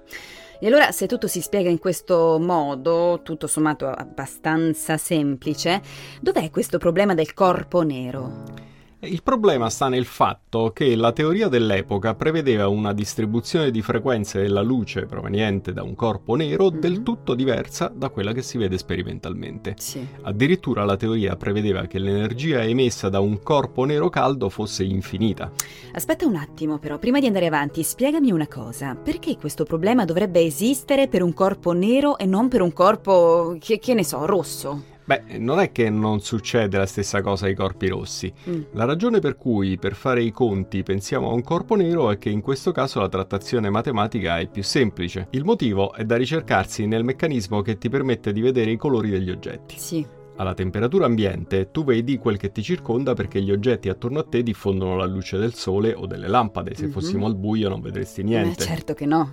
E 0.60 0.66
allora, 0.66 0.92
se 0.92 1.06
tutto 1.06 1.26
si 1.26 1.40
spiega 1.40 1.70
in 1.70 1.78
questo 1.78 2.38
modo, 2.38 3.20
tutto 3.22 3.46
sommato 3.46 3.88
abbastanza 3.88 4.96
semplice, 4.96 5.82
dov'è 6.20 6.50
questo 6.50 6.78
problema 6.78 7.14
del 7.14 7.34
corpo 7.34 7.82
nero? 7.82 8.72
Il 9.06 9.22
problema 9.22 9.68
sta 9.68 9.88
nel 9.88 10.04
fatto 10.04 10.70
che 10.72 10.96
la 10.96 11.12
teoria 11.12 11.48
dell'epoca 11.48 12.14
prevedeva 12.14 12.68
una 12.68 12.92
distribuzione 12.92 13.70
di 13.70 13.82
frequenze 13.82 14.40
della 14.40 14.62
luce 14.62 15.06
proveniente 15.06 15.72
da 15.72 15.82
un 15.82 15.94
corpo 15.94 16.34
nero 16.34 16.70
mm-hmm. 16.70 16.80
del 16.80 17.02
tutto 17.02 17.34
diversa 17.34 17.92
da 17.94 18.08
quella 18.08 18.32
che 18.32 18.42
si 18.42 18.56
vede 18.58 18.78
sperimentalmente. 18.78 19.74
Sì. 19.78 20.06
Addirittura 20.22 20.84
la 20.84 20.96
teoria 20.96 21.36
prevedeva 21.36 21.86
che 21.86 21.98
l'energia 21.98 22.62
emessa 22.62 23.08
da 23.08 23.20
un 23.20 23.42
corpo 23.42 23.84
nero 23.84 24.08
caldo 24.08 24.48
fosse 24.48 24.84
infinita. 24.84 25.50
Aspetta 25.92 26.26
un 26.26 26.36
attimo 26.36 26.78
però, 26.78 26.98
prima 26.98 27.20
di 27.20 27.26
andare 27.26 27.46
avanti, 27.46 27.82
spiegami 27.82 28.30
una 28.32 28.48
cosa. 28.48 28.94
Perché 28.94 29.36
questo 29.36 29.64
problema 29.64 30.04
dovrebbe 30.04 30.40
esistere 30.40 31.08
per 31.08 31.22
un 31.22 31.34
corpo 31.34 31.72
nero 31.72 32.16
e 32.18 32.26
non 32.26 32.48
per 32.48 32.62
un 32.62 32.72
corpo, 32.72 33.56
che, 33.60 33.78
che 33.78 33.94
ne 33.94 34.04
so, 34.04 34.24
rosso? 34.24 34.92
Beh, 35.04 35.38
non 35.38 35.60
è 35.60 35.70
che 35.70 35.90
non 35.90 36.20
succede 36.20 36.78
la 36.78 36.86
stessa 36.86 37.20
cosa 37.20 37.46
ai 37.46 37.54
corpi 37.54 37.88
rossi. 37.88 38.32
Mm. 38.48 38.62
La 38.72 38.86
ragione 38.86 39.18
per 39.18 39.36
cui 39.36 39.76
per 39.76 39.94
fare 39.94 40.22
i 40.22 40.30
conti 40.30 40.82
pensiamo 40.82 41.28
a 41.28 41.34
un 41.34 41.42
corpo 41.42 41.74
nero 41.74 42.10
è 42.10 42.16
che 42.16 42.30
in 42.30 42.40
questo 42.40 42.72
caso 42.72 43.00
la 43.00 43.08
trattazione 43.08 43.68
matematica 43.68 44.38
è 44.38 44.48
più 44.48 44.62
semplice. 44.62 45.26
Il 45.30 45.44
motivo 45.44 45.92
è 45.92 46.04
da 46.04 46.16
ricercarsi 46.16 46.86
nel 46.86 47.04
meccanismo 47.04 47.60
che 47.60 47.76
ti 47.76 47.90
permette 47.90 48.32
di 48.32 48.40
vedere 48.40 48.70
i 48.70 48.76
colori 48.76 49.10
degli 49.10 49.30
oggetti. 49.30 49.78
Sì. 49.78 50.06
Alla 50.36 50.54
temperatura 50.54 51.04
ambiente 51.04 51.70
tu 51.70 51.84
vedi 51.84 52.16
quel 52.16 52.38
che 52.38 52.50
ti 52.50 52.62
circonda 52.62 53.12
perché 53.12 53.40
gli 53.40 53.52
oggetti 53.52 53.88
attorno 53.88 54.20
a 54.20 54.24
te 54.24 54.42
diffondono 54.42 54.96
la 54.96 55.04
luce 55.04 55.36
del 55.36 55.54
sole 55.54 55.92
o 55.92 56.06
delle 56.06 56.28
lampade. 56.28 56.74
Se 56.74 56.84
mm-hmm. 56.84 56.92
fossimo 56.92 57.26
al 57.26 57.36
buio 57.36 57.68
non 57.68 57.80
vedresti 57.80 58.22
niente. 58.22 58.64
Ma 58.64 58.70
certo 58.70 58.94
che 58.94 59.06
no. 59.06 59.32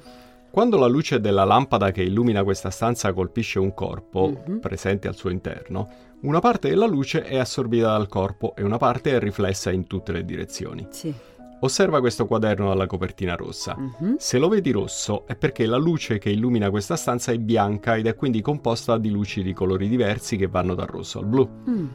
Quando 0.51 0.75
la 0.75 0.87
luce 0.87 1.21
della 1.21 1.45
lampada 1.45 1.91
che 1.91 2.03
illumina 2.03 2.43
questa 2.43 2.71
stanza 2.71 3.13
colpisce 3.13 3.57
un 3.57 3.73
corpo 3.73 4.27
mm-hmm. 4.27 4.57
presente 4.57 5.07
al 5.07 5.15
suo 5.15 5.29
interno, 5.29 5.89
una 6.23 6.39
parte 6.39 6.67
della 6.67 6.87
luce 6.87 7.23
è 7.23 7.37
assorbita 7.37 7.87
dal 7.87 8.09
corpo 8.09 8.53
e 8.57 8.61
una 8.61 8.75
parte 8.75 9.11
è 9.11 9.19
riflessa 9.19 9.71
in 9.71 9.87
tutte 9.87 10.11
le 10.11 10.25
direzioni. 10.25 10.85
Sì. 10.89 11.13
Osserva 11.61 12.01
questo 12.01 12.25
quaderno 12.25 12.67
dalla 12.67 12.85
copertina 12.85 13.35
rossa. 13.35 13.77
Mm-hmm. 13.79 14.15
Se 14.17 14.37
lo 14.39 14.49
vedi 14.49 14.71
rosso 14.71 15.25
è 15.25 15.37
perché 15.37 15.65
la 15.65 15.77
luce 15.77 16.17
che 16.17 16.31
illumina 16.31 16.69
questa 16.69 16.97
stanza 16.97 17.31
è 17.31 17.37
bianca 17.37 17.95
ed 17.95 18.07
è 18.07 18.15
quindi 18.15 18.41
composta 18.41 18.97
di 18.97 19.09
luci 19.09 19.43
di 19.43 19.53
colori 19.53 19.87
diversi 19.87 20.35
che 20.35 20.47
vanno 20.47 20.75
dal 20.75 20.87
rosso 20.87 21.19
al 21.19 21.27
blu. 21.27 21.49
Mm. 21.69 21.87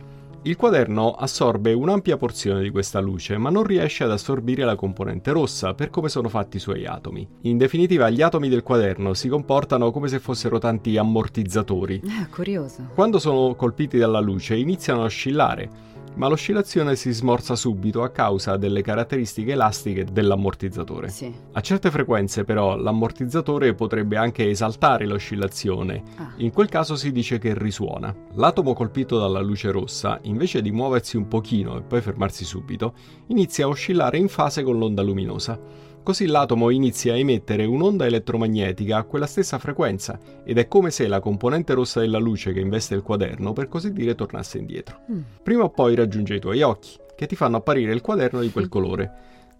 Il 0.47 0.55
quaderno 0.55 1.11
assorbe 1.11 1.73
un'ampia 1.73 2.17
porzione 2.17 2.63
di 2.63 2.71
questa 2.71 3.01
luce, 3.01 3.37
ma 3.37 3.51
non 3.51 3.65
riesce 3.65 4.05
ad 4.05 4.13
assorbire 4.13 4.63
la 4.63 4.77
componente 4.77 5.33
rossa 5.33 5.75
per 5.75 5.91
come 5.91 6.09
sono 6.09 6.29
fatti 6.29 6.59
i 6.59 6.61
suoi 6.61 6.87
atomi. 6.87 7.27
In 7.43 7.57
definitiva, 7.59 8.09
gli 8.11 8.23
atomi 8.23 8.49
del 8.49 8.63
quaderno 8.63 9.13
si 9.13 9.27
comportano 9.27 9.91
come 9.91 10.07
se 10.07 10.21
fossero 10.21 10.59
tanti 10.59 10.97
ammortizzatori. 10.97 12.01
Ah, 12.07 12.29
curioso. 12.29 12.91
Quando 12.95 13.19
sono 13.19 13.57
colpiti 13.57 13.99
dalla 13.99 14.21
luce 14.21 14.55
iniziano 14.55 15.03
a 15.03 15.07
oscillare 15.07 15.96
ma 16.17 16.29
l'oscillazione 16.29 16.97
si 16.97 17.13
smorza 17.13 17.55
subito 17.55 18.03
a 18.03 18.11
causa 18.11 18.57
delle 18.57 18.83
caratteristiche 18.83 19.53
elastiche 19.53 20.05
dell'ammortizzatore. 20.05 21.09
Sì. 21.09 21.33
A 21.53 21.61
certe 21.61 21.91
frequenze 21.91 22.45
però 22.45 22.77
l'ammortizzatore 22.77 23.75
potrebbe 23.75 24.17
anche 24.17 24.49
esaltare 24.49 25.07
l'oscillazione, 25.07 26.03
ah. 26.17 26.33
in 26.37 26.53
quel 26.53 26.69
caso 26.69 26.97
si 26.97 27.13
dice 27.13 27.39
che 27.39 27.55
risuona. 27.57 28.15
L'atomo 28.35 28.75
colpito 28.75 29.19
dalla 29.19 29.41
luce 29.41 29.71
rossa, 29.71 30.19
invece 30.23 30.63
di 30.63 30.73
muoversi 30.73 31.17
un 31.17 31.29
pochino 31.29 31.79
e 31.79 31.83
poi 31.83 32.01
fermarsi 32.01 32.45
subito, 32.45 32.95
inizia 33.29 33.67
a 33.67 33.69
oscillare 33.69 34.19
in 34.19 34.29
fase 34.29 34.63
con 34.63 34.79
l'onda 34.79 35.03
luminosa. 35.03 35.86
Così 36.07 36.27
l'atomo 36.27 36.71
inizia 36.71 37.15
a 37.15 37.17
emettere 37.17 37.65
un'onda 37.65 38.07
elettromagnetica 38.07 38.99
a 38.99 39.03
quella 39.03 39.27
stessa 39.27 39.59
frequenza 39.59 40.17
ed 40.45 40.57
è 40.57 40.69
come 40.69 40.93
se 40.93 41.09
la 41.09 41.19
componente 41.19 41.75
rossa 41.75 41.99
della 41.99 42.19
luce 42.19 42.53
che 42.53 42.61
investe 42.61 42.95
il 42.95 43.03
quaderno 43.03 43.53
per 43.53 43.67
così 43.67 43.93
dire 43.93 44.15
tornasse 44.15 44.59
indietro. 44.59 45.01
Mm. 45.11 45.21
Prima 45.43 45.65
o 45.65 45.71
poi 45.71 45.97
raggiunge 45.97 46.37
i 46.37 46.39
tuoi 46.39 46.63
occhi, 46.63 46.97
che 47.17 47.27
ti 47.27 47.35
fanno 47.35 47.57
apparire 47.57 47.93
il 47.93 48.03
quaderno 48.03 48.41
di 48.41 48.53
quel 48.53 48.69
colore. 48.71 49.13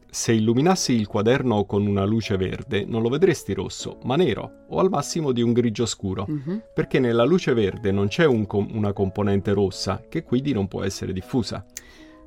Se 0.09 0.31
illuminassi 0.31 0.93
il 0.93 1.09
quaderno 1.09 1.65
con 1.65 1.85
una 1.85 2.05
luce 2.05 2.37
verde, 2.37 2.85
non 2.85 3.03
lo 3.03 3.09
vedresti 3.09 3.53
rosso, 3.53 3.99
ma 4.05 4.15
nero, 4.15 4.67
o 4.69 4.79
al 4.79 4.89
massimo 4.89 5.33
di 5.33 5.43
un 5.43 5.53
grigio 5.53 5.85
scuro, 5.85 6.29
mm-hmm. 6.31 6.59
perché 6.73 7.01
nella 7.01 7.25
luce 7.25 7.55
verde 7.55 7.91
non 7.91 8.07
c'è 8.07 8.25
un 8.25 8.47
com- 8.47 8.71
una 8.73 8.93
componente 8.93 9.53
rossa, 9.53 10.05
che 10.09 10.23
quindi 10.23 10.53
non 10.53 10.69
può 10.69 10.85
essere 10.85 11.13
diffusa. 11.13 11.67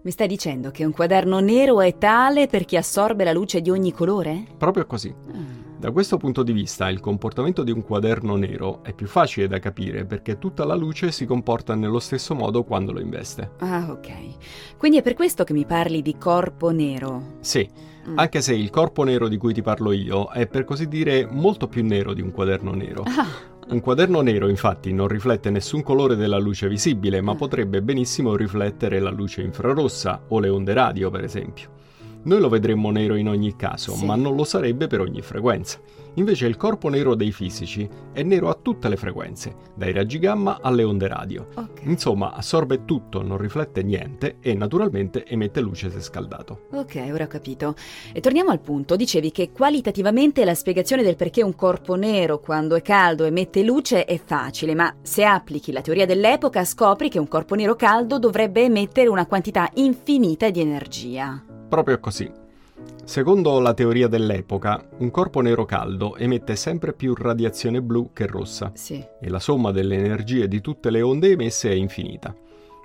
Mi 0.01 0.11
stai 0.11 0.27
dicendo 0.27 0.71
che 0.71 0.85
un 0.85 0.93
quaderno 0.93 1.39
nero 1.39 1.81
è 1.81 1.97
tale 1.97 2.47
perché 2.47 2.77
assorbe 2.77 3.25
la 3.25 3.33
luce 3.33 3.59
di 3.59 3.69
ogni 3.69 3.91
colore? 3.91 4.45
Proprio 4.57 4.85
così. 4.85 5.13
Ah. 5.33 5.67
Da 5.77 5.91
questo 5.91 6.15
punto 6.15 6.41
di 6.41 6.53
vista 6.53 6.89
il 6.89 7.01
comportamento 7.01 7.63
di 7.63 7.71
un 7.71 7.83
quaderno 7.83 8.37
nero 8.37 8.81
è 8.81 8.93
più 8.93 9.07
facile 9.07 9.47
da 9.47 9.59
capire 9.59 10.05
perché 10.05 10.37
tutta 10.37 10.63
la 10.63 10.75
luce 10.75 11.11
si 11.11 11.25
comporta 11.25 11.75
nello 11.75 11.99
stesso 11.99 12.33
modo 12.33 12.63
quando 12.63 12.93
lo 12.93 13.01
investe. 13.01 13.51
Ah, 13.59 13.87
ok. 13.89 14.77
Quindi 14.77 14.99
è 14.99 15.01
per 15.01 15.15
questo 15.15 15.43
che 15.43 15.51
mi 15.51 15.65
parli 15.65 16.01
di 16.01 16.17
corpo 16.17 16.69
nero. 16.69 17.37
Sì, 17.41 17.69
mm. 18.09 18.17
anche 18.17 18.41
se 18.41 18.53
il 18.53 18.69
corpo 18.69 19.03
nero 19.03 19.27
di 19.27 19.35
cui 19.35 19.53
ti 19.53 19.61
parlo 19.61 19.91
io 19.91 20.29
è 20.31 20.47
per 20.47 20.63
così 20.63 20.87
dire 20.87 21.27
molto 21.29 21.67
più 21.67 21.83
nero 21.83 22.13
di 22.13 22.21
un 22.21 22.31
quaderno 22.31 22.73
nero. 22.73 23.03
Ah. 23.03 23.57
Un 23.71 23.81
quaderno 23.81 24.21
nero 24.21 24.47
infatti 24.47 24.91
non 24.91 25.07
riflette 25.07 25.51
nessun 25.51 25.83
colore 25.83 26.15
della 26.15 26.39
luce 26.39 26.67
visibile, 26.67 27.21
ma 27.21 27.35
mm. 27.35 27.37
potrebbe 27.37 27.83
benissimo 27.83 28.35
riflettere 28.35 28.99
la 28.99 29.11
luce 29.11 29.43
infrarossa 29.43 30.23
o 30.29 30.39
le 30.39 30.49
onde 30.49 30.73
radio, 30.73 31.11
per 31.11 31.23
esempio. 31.23 31.77
Noi 32.21 32.39
lo 32.39 32.49
vedremmo 32.49 32.91
nero 32.91 33.15
in 33.15 33.29
ogni 33.29 33.55
caso, 33.55 33.93
sì. 33.93 34.05
ma 34.05 34.15
non 34.15 34.35
lo 34.35 34.43
sarebbe 34.43 34.87
per 34.87 34.99
ogni 34.99 35.21
frequenza. 35.21 35.79
Invece 36.15 36.47
il 36.47 36.57
corpo 36.57 36.89
nero 36.89 37.15
dei 37.15 37.31
fisici 37.31 37.87
è 38.11 38.23
nero 38.23 38.49
a 38.49 38.57
tutte 38.61 38.89
le 38.89 38.97
frequenze, 38.97 39.55
dai 39.73 39.93
raggi 39.93 40.19
gamma 40.19 40.59
alle 40.61 40.83
onde 40.83 41.07
radio. 41.07 41.47
Okay. 41.53 41.89
Insomma, 41.89 42.33
assorbe 42.33 42.83
tutto, 42.83 43.21
non 43.21 43.37
riflette 43.37 43.83
niente 43.83 44.37
e 44.41 44.53
naturalmente 44.53 45.25
emette 45.25 45.61
luce 45.61 45.89
se 45.89 46.01
scaldato. 46.01 46.63
Ok, 46.71 47.07
ora 47.09 47.23
ho 47.23 47.27
capito. 47.27 47.75
E 48.11 48.19
torniamo 48.19 48.49
al 48.49 48.59
punto. 48.59 48.97
Dicevi 48.97 49.31
che 49.31 49.51
qualitativamente 49.51 50.43
la 50.43 50.55
spiegazione 50.55 51.03
del 51.03 51.15
perché 51.15 51.41
un 51.41 51.55
corpo 51.55 51.95
nero 51.95 52.39
quando 52.39 52.75
è 52.75 52.81
caldo 52.81 53.23
emette 53.23 53.63
luce 53.63 54.03
è 54.03 54.19
facile, 54.21 54.75
ma 54.75 54.93
se 55.01 55.23
applichi 55.23 55.71
la 55.71 55.81
teoria 55.81 56.05
dell'epoca 56.05 56.65
scopri 56.65 57.09
che 57.09 57.19
un 57.19 57.29
corpo 57.29 57.55
nero 57.55 57.75
caldo 57.75 58.19
dovrebbe 58.19 58.63
emettere 58.63 59.07
una 59.07 59.25
quantità 59.25 59.69
infinita 59.75 60.49
di 60.49 60.59
energia. 60.59 61.43
Proprio 61.69 61.99
così. 61.99 62.29
Secondo 63.03 63.59
la 63.59 63.75
teoria 63.75 64.07
dell'epoca, 64.07 64.83
un 64.97 65.11
corpo 65.11 65.39
nero 65.41 65.65
caldo 65.65 66.15
emette 66.15 66.55
sempre 66.55 66.93
più 66.93 67.13
radiazione 67.13 67.81
blu 67.81 68.09
che 68.11 68.25
rossa 68.25 68.71
sì. 68.73 69.05
e 69.21 69.29
la 69.29 69.39
somma 69.39 69.71
delle 69.71 69.95
energie 69.95 70.47
di 70.47 70.61
tutte 70.61 70.89
le 70.89 71.03
onde 71.03 71.29
emesse 71.29 71.69
è 71.69 71.73
infinita. 71.73 72.35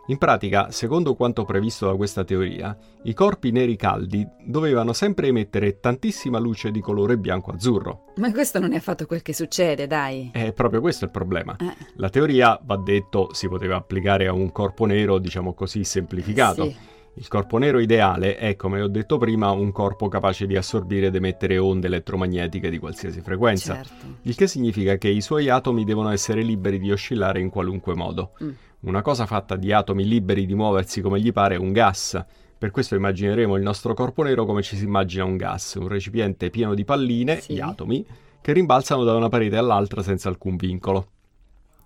In 0.09 0.19
pratica, 0.19 0.71
secondo 0.71 1.15
quanto 1.15 1.47
previsto 1.47 1.87
da 1.87 1.97
questa 1.97 2.25
teoria, 2.25 2.77
i 3.05 3.15
corpi 3.15 3.53
neri 3.53 3.75
caldi 3.75 4.27
dovevano 4.45 4.93
sempre 4.93 5.29
emettere 5.29 5.81
tantissima 5.81 6.39
luce 6.39 6.71
di 6.71 6.81
colore 6.81 7.17
bianco-azzurro. 7.17 8.13
Ma 8.17 8.31
questo 8.33 8.59
non 8.59 8.75
è 8.75 8.77
affatto 8.77 9.07
quel 9.07 9.23
che 9.23 9.33
succede, 9.33 9.87
dai. 9.87 10.29
È 10.31 10.53
proprio 10.53 10.83
questo 10.83 11.07
il 11.07 11.11
problema. 11.11 11.57
Eh. 11.59 11.75
La 11.97 12.11
teoria, 12.11 12.61
va 12.63 12.77
detto, 12.77 13.33
si 13.33 13.49
poteva 13.49 13.77
applicare 13.77 14.27
a 14.27 14.33
un 14.35 14.53
corpo 14.53 14.85
nero, 14.85 15.17
diciamo 15.17 15.55
così, 15.55 15.85
semplificato. 15.85 16.65
Sì. 16.65 16.93
Il 17.17 17.29
corpo 17.29 17.59
nero 17.59 17.79
ideale 17.79 18.37
è, 18.37 18.57
come 18.57 18.81
ho 18.81 18.89
detto 18.89 19.19
prima, 19.19 19.51
un 19.51 19.71
corpo 19.71 20.09
capace 20.09 20.47
di 20.47 20.57
assorbire 20.57 21.07
ed 21.07 21.15
emettere 21.15 21.59
onde 21.59 21.87
elettromagnetiche 21.87 22.71
di 22.71 22.79
qualsiasi 22.79 23.21
frequenza, 23.21 23.75
certo. 23.75 24.07
il 24.23 24.35
che 24.35 24.49
significa 24.49 24.97
che 24.97 25.09
i 25.09 25.21
suoi 25.21 25.49
atomi 25.49 25.85
devono 25.85 26.11
essere 26.11 26.43
liberi 26.43 26.81
di 26.81 26.91
oscillare 26.91 27.39
in 27.39 27.51
qualunque 27.51 27.95
modo. 27.95 28.33
Mm. 28.43 28.51
Una 28.81 29.01
cosa 29.01 29.27
fatta 29.27 29.55
di 29.55 29.73
atomi 29.73 30.05
liberi 30.05 30.45
di 30.45 30.55
muoversi 30.55 31.01
come 31.01 31.21
gli 31.21 31.33
pare 31.33 31.55
è 31.55 31.59
un 31.59 31.73
gas. 31.73 32.23
Per 32.59 32.71
questo 32.73 32.97
immagineremo 32.97 33.57
il 33.57 33.63
nostro 33.63 33.95
corpo 33.95 34.25
nero 34.25 34.45
come 34.45 34.63
ci 34.63 34.77
si 34.77 34.85
immagina 34.85 35.25
un 35.25 35.37
gas, 35.37 35.75
un 35.75 35.87
recipiente 35.87 36.51
pieno 36.51 36.75
di 36.75 36.85
palline, 36.85 37.41
sì. 37.41 37.55
gli 37.55 37.61
atomi, 37.61 38.05
che 38.41 38.53
rimbalzano 38.53 39.05
da 39.05 39.15
una 39.15 39.29
parete 39.29 39.57
all'altra 39.57 40.03
senza 40.03 40.29
alcun 40.29 40.57
vincolo. 40.57 41.09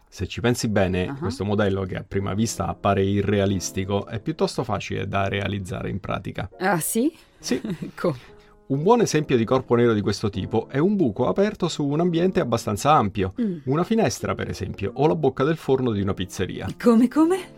Se 0.09 0.27
ci 0.27 0.41
pensi 0.41 0.69
bene, 0.69 1.09
uh-huh. 1.09 1.19
questo 1.19 1.45
modello 1.45 1.85
che 1.85 1.97
a 1.97 2.05
prima 2.07 2.35
vista 2.35 2.67
appare 2.67 3.05
irrealistico 3.05 4.07
è 4.07 4.21
piuttosto 4.21 4.65
facile 4.65 5.07
da 5.07 5.29
realizzare 5.29 5.91
in 5.91 6.01
pratica. 6.01 6.49
Ah 6.59 6.81
sì? 6.81 7.15
Sì. 7.39 7.61
Come? 7.95 8.37
Un 8.69 8.83
buon 8.83 9.01
esempio 9.01 9.37
di 9.37 9.45
corpo 9.45 9.75
nero 9.77 9.95
di 9.95 10.03
questo 10.03 10.29
tipo 10.29 10.69
è 10.69 10.77
un 10.77 10.95
buco 10.95 11.27
aperto 11.27 11.69
su 11.69 11.87
un 11.87 12.01
ambiente 12.01 12.41
abbastanza 12.41 12.93
ampio, 12.93 13.33
Mm. 13.41 13.59
una 13.65 13.83
finestra 13.85 14.35
per 14.35 14.51
esempio, 14.51 14.91
o 14.95 15.07
la 15.07 15.15
bocca 15.15 15.43
del 15.45 15.57
forno 15.57 15.91
di 15.91 16.03
una 16.03 16.13
pizzeria. 16.13 16.67
Come 16.79 17.09
come? 17.09 17.58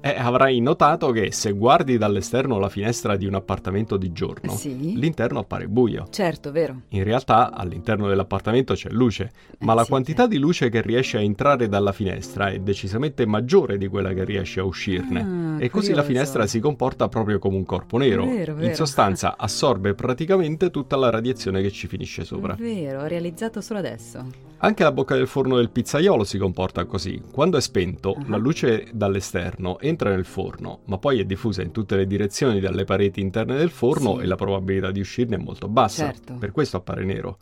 Eh, 0.00 0.14
avrai 0.16 0.60
notato 0.60 1.10
che 1.10 1.32
se 1.32 1.50
guardi 1.52 1.98
dall'esterno 1.98 2.58
la 2.60 2.68
finestra 2.68 3.16
di 3.16 3.26
un 3.26 3.34
appartamento 3.34 3.96
di 3.96 4.12
giorno, 4.12 4.52
Sì. 4.52 4.96
l'interno 4.96 5.40
appare 5.40 5.66
buio. 5.66 6.06
Certo, 6.10 6.52
vero. 6.52 6.82
In 6.90 7.02
realtà 7.02 7.52
all'interno 7.52 8.06
dell'appartamento 8.06 8.74
c'è 8.74 8.90
luce, 8.90 9.32
ma 9.60 9.72
Eh, 9.72 9.76
la 9.76 9.82
sì, 9.82 9.88
quantità 9.88 10.22
sì. 10.24 10.28
di 10.28 10.38
luce 10.38 10.68
che 10.68 10.82
riesce 10.82 11.16
a 11.16 11.20
entrare 11.20 11.68
dalla 11.68 11.90
finestra 11.92 12.48
è 12.50 12.60
decisamente 12.60 13.26
maggiore 13.26 13.76
di 13.76 13.88
quella 13.88 14.12
che 14.12 14.24
riesce 14.24 14.60
a 14.60 14.64
uscirne. 14.64 15.56
Ah, 15.58 15.62
e 15.64 15.68
così 15.68 15.92
la 15.92 16.04
finestra 16.04 16.46
si 16.46 16.60
comporta 16.60 17.08
proprio 17.08 17.40
come 17.40 17.56
un 17.56 17.64
corpo 17.64 17.98
nero. 17.98 18.24
Vero, 18.24 18.54
vero. 18.54 18.66
In 18.68 18.74
sostanza 18.76 19.34
assorbe 19.36 19.94
praticamente 19.94 20.70
tutta 20.70 20.96
la 20.96 21.10
radiazione 21.10 21.60
che 21.60 21.72
ci 21.72 21.88
finisce 21.88 22.24
sopra. 22.24 22.54
Vero, 22.56 23.00
ho 23.02 23.06
realizzato 23.06 23.60
solo 23.60 23.80
adesso. 23.80 24.24
Anche 24.60 24.82
la 24.82 24.90
bocca 24.90 25.14
del 25.14 25.28
forno 25.28 25.54
del 25.56 25.70
pizzaiolo 25.70 26.24
si 26.24 26.36
comporta 26.36 26.84
così. 26.84 27.20
Quando 27.32 27.56
è 27.56 27.60
spento, 27.60 28.14
Ah. 28.16 28.24
la 28.26 28.36
luce 28.36 28.88
dall'esterno 28.92 29.78
entra 29.88 30.10
nel 30.10 30.24
forno, 30.24 30.80
ma 30.84 30.98
poi 30.98 31.20
è 31.20 31.24
diffusa 31.24 31.62
in 31.62 31.72
tutte 31.72 31.96
le 31.96 32.06
direzioni 32.06 32.60
dalle 32.60 32.84
pareti 32.84 33.20
interne 33.20 33.56
del 33.56 33.70
forno 33.70 34.16
Sì. 34.16 34.22
e 34.22 34.26
la 34.26 34.36
probabilità 34.36 34.90
di 34.90 35.00
uscirne 35.00 35.36
è 35.36 35.38
molto 35.38 35.68
bassa. 35.68 36.06
Certo. 36.06 36.34
Per 36.34 36.52
questo 36.52 36.76
appare 36.76 37.04
nero. 37.04 37.38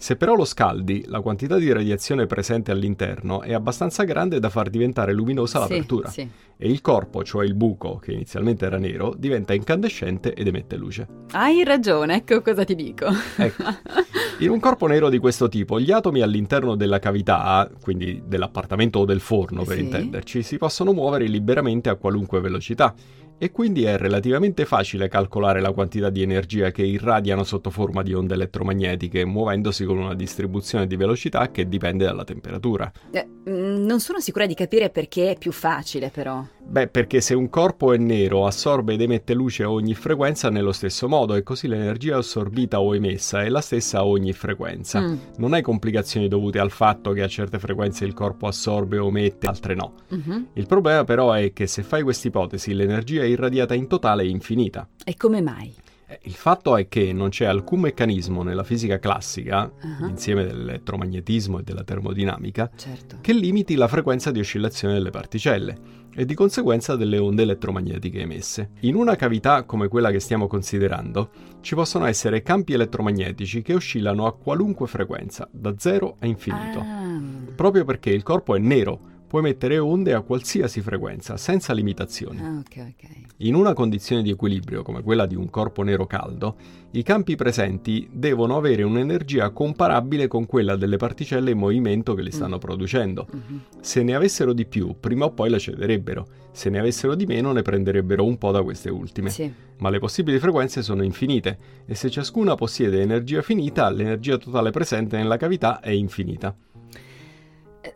Se 0.00 0.16
però 0.16 0.34
lo 0.34 0.44
scaldi, 0.44 1.04
la 1.06 1.20
quantità 1.20 1.56
di 1.58 1.70
radiazione 1.72 2.26
presente 2.26 2.70
all'interno 2.70 3.42
è 3.42 3.52
abbastanza 3.52 4.04
grande 4.04 4.38
da 4.38 4.48
far 4.48 4.70
diventare 4.70 5.12
luminosa 5.12 5.56
Sì, 5.64 5.68
l'apertura. 5.68 6.08
Sì. 6.08 6.28
E 6.56 6.68
il 6.70 6.80
corpo, 6.80 7.22
cioè 7.24 7.44
il 7.44 7.54
buco, 7.54 7.96
che 7.96 8.12
inizialmente 8.12 8.64
era 8.64 8.78
nero, 8.78 9.14
diventa 9.16 9.54
incandescente 9.54 10.34
ed 10.34 10.46
emette 10.46 10.76
luce. 10.76 11.06
Hai 11.32 11.62
ragione, 11.64 12.16
ecco 12.16 12.40
cosa 12.42 12.64
ti 12.64 12.74
dico. 12.74 13.06
Ecco. 13.36 13.64
In 14.40 14.50
un 14.50 14.60
corpo 14.60 14.86
nero 14.86 15.08
di 15.08 15.18
questo 15.18 15.48
tipo, 15.48 15.80
gli 15.80 15.90
atomi 15.90 16.20
all'interno 16.20 16.76
della 16.76 17.00
cavità, 17.00 17.68
quindi 17.82 18.22
dell'appartamento 18.24 19.00
o 19.00 19.04
del 19.04 19.20
forno 19.20 19.64
per 19.64 19.76
Sì. 19.76 19.82
intenderci, 19.82 20.42
si 20.42 20.56
possono 20.58 20.92
muovere 20.92 21.26
liberamente 21.26 21.88
a 21.88 21.96
qualunque 21.96 22.40
velocità 22.40 22.94
e 23.38 23.50
quindi 23.50 23.84
è 23.84 23.96
relativamente 23.96 24.64
facile 24.64 25.08
calcolare 25.08 25.60
la 25.60 25.72
quantità 25.72 26.10
di 26.10 26.22
energia 26.22 26.70
che 26.70 26.82
irradiano 26.82 27.44
sotto 27.44 27.70
forma 27.70 28.02
di 28.02 28.12
onde 28.12 28.34
elettromagnetiche, 28.34 29.24
muovendosi 29.24 29.84
con 29.84 29.98
una 29.98 30.14
distribuzione 30.14 30.86
di 30.86 30.96
velocità 30.96 31.50
che 31.50 31.68
dipende 31.68 32.04
dalla 32.04 32.24
temperatura. 32.24 32.90
Eh, 33.10 33.26
mm, 33.48 33.86
non 33.86 34.00
sono 34.00 34.20
sicura 34.20 34.46
di 34.46 34.54
capire 34.54 34.90
perché 34.90 35.30
è 35.30 35.38
più 35.38 35.52
facile, 35.52 36.10
però. 36.10 36.44
Beh, 36.68 36.88
perché 36.88 37.22
se 37.22 37.34
un 37.34 37.48
corpo 37.48 37.94
è 37.94 37.96
nero, 37.96 38.44
assorbe 38.44 38.92
ed 38.92 39.00
emette 39.00 39.32
luce 39.32 39.62
a 39.62 39.70
ogni 39.70 39.94
frequenza 39.94 40.50
nello 40.50 40.72
stesso 40.72 41.08
modo 41.08 41.34
e 41.34 41.42
così 41.42 41.66
l'energia 41.66 42.18
assorbita 42.18 42.80
o 42.80 42.94
emessa 42.94 43.42
è 43.42 43.48
la 43.48 43.62
stessa 43.62 43.98
a 43.98 44.06
ogni 44.06 44.32
frequenza. 44.32 45.00
Mm, 45.00 45.16
Non 45.36 45.54
hai 45.54 45.62
complicazioni 45.62 46.28
dovute 46.28 46.58
al 46.58 46.70
fatto 46.70 47.12
che 47.12 47.22
a 47.22 47.28
certe 47.28 47.58
frequenze 47.58 48.04
il 48.04 48.12
corpo 48.12 48.46
assorbe 48.46 48.98
o 48.98 49.08
emette, 49.08 49.46
altre 49.46 49.74
no. 49.74 49.94
mhm. 50.08 50.48
Il 50.54 50.66
problema 50.66 51.04
però 51.04 51.32
è 51.32 51.52
che 51.52 51.66
se 51.66 51.82
fai 51.82 52.02
questa 52.02 52.28
ipotesi 52.28 52.74
l'energia 52.74 53.24
irradiata 53.28 53.74
in 53.74 53.86
totale 53.86 54.22
è 54.22 54.26
infinita. 54.26 54.88
E 55.04 55.16
come 55.16 55.40
mai? 55.40 55.72
Eh, 56.06 56.18
Il 56.22 56.32
fatto 56.32 56.76
è 56.76 56.88
che 56.88 57.12
non 57.12 57.28
c'è 57.28 57.44
alcun 57.44 57.80
meccanismo 57.80 58.42
nella 58.42 58.64
fisica 58.64 58.98
classica, 58.98 59.58
Ah. 59.80 60.06
insieme 60.08 60.44
dell'elettromagnetismo 60.44 61.58
e 61.58 61.62
della 61.62 61.84
termodinamica, 61.84 62.70
Certo. 62.74 63.18
che 63.20 63.32
limiti 63.32 63.74
la 63.74 63.88
frequenza 63.88 64.30
di 64.30 64.40
oscillazione 64.40 64.94
delle 64.94 65.10
particelle 65.10 65.96
e 66.14 66.24
di 66.24 66.34
conseguenza 66.34 66.96
delle 66.96 67.18
onde 67.18 67.42
elettromagnetiche 67.42 68.20
emesse. 68.20 68.70
In 68.80 68.94
una 68.96 69.14
cavità 69.16 69.62
come 69.64 69.86
quella 69.88 70.10
che 70.10 70.18
stiamo 70.18 70.46
considerando, 70.46 71.30
ci 71.60 71.74
possono 71.74 72.06
essere 72.06 72.42
campi 72.42 72.72
elettromagnetici 72.72 73.62
che 73.62 73.74
oscillano 73.74 74.26
a 74.26 74.34
qualunque 74.34 74.86
frequenza, 74.88 75.46
da 75.52 75.74
zero 75.76 76.16
a 76.20 76.26
infinito. 76.26 76.78
Ah, 76.80 77.06
Proprio 77.54 77.84
perché 77.84 78.10
il 78.10 78.22
corpo 78.22 78.54
è 78.56 78.58
nero, 78.58 79.00
può 79.28 79.38
emettere 79.38 79.78
onde 79.78 80.14
a 80.14 80.22
qualsiasi 80.22 80.80
frequenza, 80.80 81.36
senza 81.36 81.72
limitazioni. 81.72 82.40
ah, 82.40 82.58
ok, 82.58 82.94
ok. 82.94 83.08
In 83.42 83.54
una 83.54 83.74
condizione 83.74 84.22
di 84.22 84.30
equilibrio 84.30 84.82
come 84.82 85.02
quella 85.02 85.26
di 85.26 85.36
un 85.36 85.48
corpo 85.50 85.82
nero 85.82 86.06
caldo, 86.06 86.56
i 86.92 87.02
campi 87.02 87.36
presenti 87.36 88.08
devono 88.10 88.56
avere 88.56 88.82
un'energia 88.82 89.50
comparabile 89.50 90.26
con 90.26 90.46
quella 90.46 90.74
delle 90.74 90.96
particelle 90.96 91.50
in 91.50 91.58
movimento 91.58 92.14
che 92.14 92.22
li 92.22 92.32
stanno 92.32 92.58
producendo. 92.58 93.28
Mhm. 93.30 93.60
Se 93.80 94.02
ne 94.02 94.14
avessero 94.14 94.52
di 94.54 94.64
più, 94.64 94.96
prima 94.98 95.26
o 95.26 95.30
poi 95.32 95.50
la 95.50 95.58
cederebbero, 95.58 96.26
se 96.50 96.70
ne 96.70 96.78
avessero 96.78 97.14
di 97.14 97.26
meno 97.26 97.52
ne 97.52 97.62
prenderebbero 97.62 98.24
un 98.24 98.38
po' 98.38 98.50
da 98.50 98.62
queste 98.62 98.88
ultime. 98.90 99.28
Sì. 99.28 99.52
Ma 99.78 99.90
le 99.90 99.98
possibili 99.98 100.38
frequenze 100.38 100.82
sono 100.82 101.04
infinite 101.04 101.58
e 101.86 101.94
se 101.94 102.10
ciascuna 102.10 102.54
possiede 102.54 103.02
energia 103.02 103.42
finita, 103.42 103.90
l'energia 103.90 104.38
totale 104.38 104.70
presente 104.70 105.16
nella 105.16 105.36
cavità 105.36 105.80
è 105.80 105.90
infinita. 105.90 106.56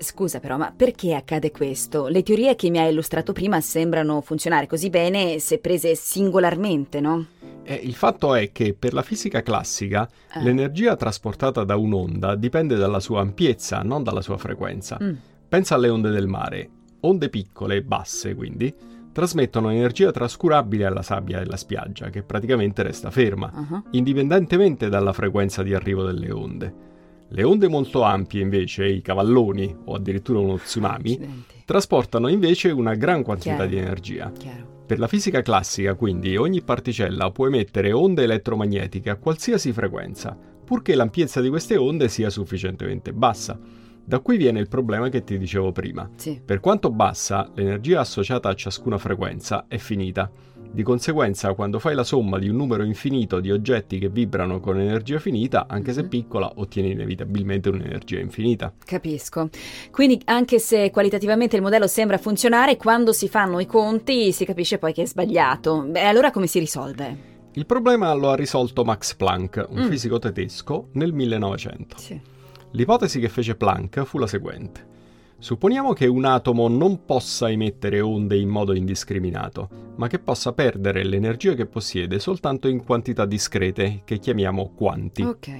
Eh, 0.02 0.04
Scusa 0.04 0.40
però, 0.40 0.56
ma 0.56 0.72
perché 0.74 1.14
accade 1.14 1.52
questo? 1.52 2.08
Le 2.08 2.22
teorie 2.22 2.56
che 2.56 2.68
mi 2.70 2.78
hai 2.78 2.90
illustrato 2.90 3.32
prima 3.32 3.60
sembrano 3.60 4.20
funzionare 4.20 4.66
così 4.66 4.90
bene 4.90 5.38
se 5.38 5.58
prese 5.58 5.94
singolarmente, 5.94 7.00
no? 7.00 7.26
E 7.62 7.74
il 7.74 7.94
fatto 7.94 8.34
è 8.34 8.50
che 8.50 8.74
per 8.74 8.92
la 8.92 9.02
fisica 9.02 9.42
classica 9.42 10.08
Eh. 10.34 10.42
l'energia 10.42 10.96
trasportata 10.96 11.62
da 11.62 11.76
un'onda 11.76 12.34
dipende 12.34 12.74
dalla 12.74 12.98
sua 12.98 13.20
ampiezza, 13.20 13.82
non 13.82 14.02
dalla 14.02 14.20
sua 14.20 14.36
frequenza. 14.36 14.98
Mm. 15.00 15.12
Pensa 15.48 15.76
alle 15.76 15.88
onde 15.88 16.10
del 16.10 16.26
mare. 16.26 16.68
Onde 17.00 17.28
piccole, 17.28 17.82
basse 17.82 18.34
quindi, 18.34 18.74
trasmettono 19.12 19.70
energia 19.70 20.10
trascurabile 20.10 20.86
alla 20.86 21.02
sabbia 21.02 21.38
della 21.38 21.56
spiaggia, 21.56 22.10
che 22.10 22.22
praticamente 22.22 22.82
resta 22.82 23.10
ferma, 23.10 23.50
Ah, 23.52 23.82
indipendentemente 23.90 24.88
dalla 24.88 25.12
frequenza 25.12 25.62
di 25.62 25.74
arrivo 25.74 26.04
delle 26.04 26.30
onde. 26.32 26.74
Le 27.34 27.42
onde 27.44 27.66
molto 27.68 28.02
ampie, 28.02 28.42
invece, 28.42 28.86
i 28.86 29.00
cavalloni 29.00 29.74
o 29.86 29.94
addirittura 29.94 30.38
uno 30.38 30.58
tsunami, 30.58 31.12
accidenti. 31.12 31.62
trasportano 31.64 32.28
invece 32.28 32.70
una 32.70 32.94
gran 32.94 33.22
quantità 33.22 33.54
Chiaro. 33.54 33.70
di 33.70 33.76
energia. 33.78 34.30
Chiaro. 34.36 34.84
Per 34.86 34.98
la 34.98 35.06
fisica 35.06 35.40
classica, 35.40 35.94
quindi, 35.94 36.36
ogni 36.36 36.60
particella 36.60 37.30
può 37.30 37.46
emettere 37.46 37.90
onde 37.92 38.24
elettromagnetiche 38.24 39.08
a 39.08 39.16
qualsiasi 39.16 39.72
frequenza, 39.72 40.36
purché 40.62 40.94
l'ampiezza 40.94 41.40
di 41.40 41.48
queste 41.48 41.78
onde 41.78 42.08
sia 42.08 42.28
sufficientemente 42.28 43.14
bassa. 43.14 43.58
Da 44.04 44.18
qui 44.18 44.36
viene 44.36 44.60
il 44.60 44.68
problema 44.68 45.08
che 45.08 45.24
ti 45.24 45.38
dicevo 45.38 45.72
prima. 45.72 46.10
Sì. 46.16 46.38
Per 46.44 46.60
quanto 46.60 46.90
bassa, 46.90 47.50
l'energia 47.54 48.00
associata 48.00 48.50
a 48.50 48.54
ciascuna 48.54 48.98
frequenza 48.98 49.64
è 49.68 49.78
finita. 49.78 50.30
Di 50.74 50.82
conseguenza, 50.82 51.52
quando 51.52 51.78
fai 51.78 51.94
la 51.94 52.02
somma 52.02 52.38
di 52.38 52.48
un 52.48 52.56
numero 52.56 52.82
infinito 52.82 53.40
di 53.40 53.50
oggetti 53.50 53.98
che 53.98 54.08
vibrano 54.08 54.58
con 54.58 54.80
energia 54.80 55.18
finita, 55.18 55.66
anche 55.68 55.92
se 55.92 56.02
Mhm. 56.04 56.08
piccola, 56.08 56.50
ottieni 56.56 56.92
inevitabilmente 56.92 57.68
un'energia 57.68 58.18
infinita. 58.20 58.72
Capisco. 58.82 59.50
Quindi 59.90 60.18
anche 60.24 60.58
se 60.58 60.90
qualitativamente 60.90 61.56
il 61.56 61.62
modello 61.62 61.86
sembra 61.86 62.16
funzionare, 62.16 62.78
quando 62.78 63.12
si 63.12 63.28
fanno 63.28 63.60
i 63.60 63.66
conti 63.66 64.32
si 64.32 64.46
capisce 64.46 64.78
poi 64.78 64.94
che 64.94 65.02
è 65.02 65.06
sbagliato. 65.06 65.82
Beh, 65.82 66.04
allora 66.06 66.30
come 66.30 66.46
si 66.46 66.58
risolve? 66.58 67.30
Il 67.52 67.66
problema 67.66 68.10
lo 68.14 68.30
ha 68.30 68.34
risolto 68.34 68.82
Max 68.82 69.14
Planck, 69.14 69.66
un 69.68 69.82
Mm. 69.82 69.88
fisico 69.90 70.18
tedesco, 70.18 70.88
nel 70.92 71.12
1900. 71.12 71.98
Sì. 71.98 72.18
L'ipotesi 72.70 73.20
che 73.20 73.28
fece 73.28 73.56
Planck 73.56 74.04
fu 74.04 74.16
la 74.16 74.26
seguente. 74.26 74.88
Supponiamo 75.42 75.92
che 75.92 76.06
un 76.06 76.24
atomo 76.24 76.68
non 76.68 77.04
possa 77.04 77.50
emettere 77.50 78.00
onde 78.00 78.38
in 78.38 78.48
modo 78.48 78.74
indiscriminato, 78.74 79.68
ma 79.96 80.06
che 80.06 80.20
possa 80.20 80.52
perdere 80.52 81.02
l'energia 81.02 81.54
che 81.54 81.66
possiede 81.66 82.20
soltanto 82.20 82.68
in 82.68 82.84
quantità 82.84 83.26
discrete, 83.26 84.02
che 84.04 84.20
chiamiamo 84.20 84.70
quanti. 84.76 85.22
Ok. 85.22 85.50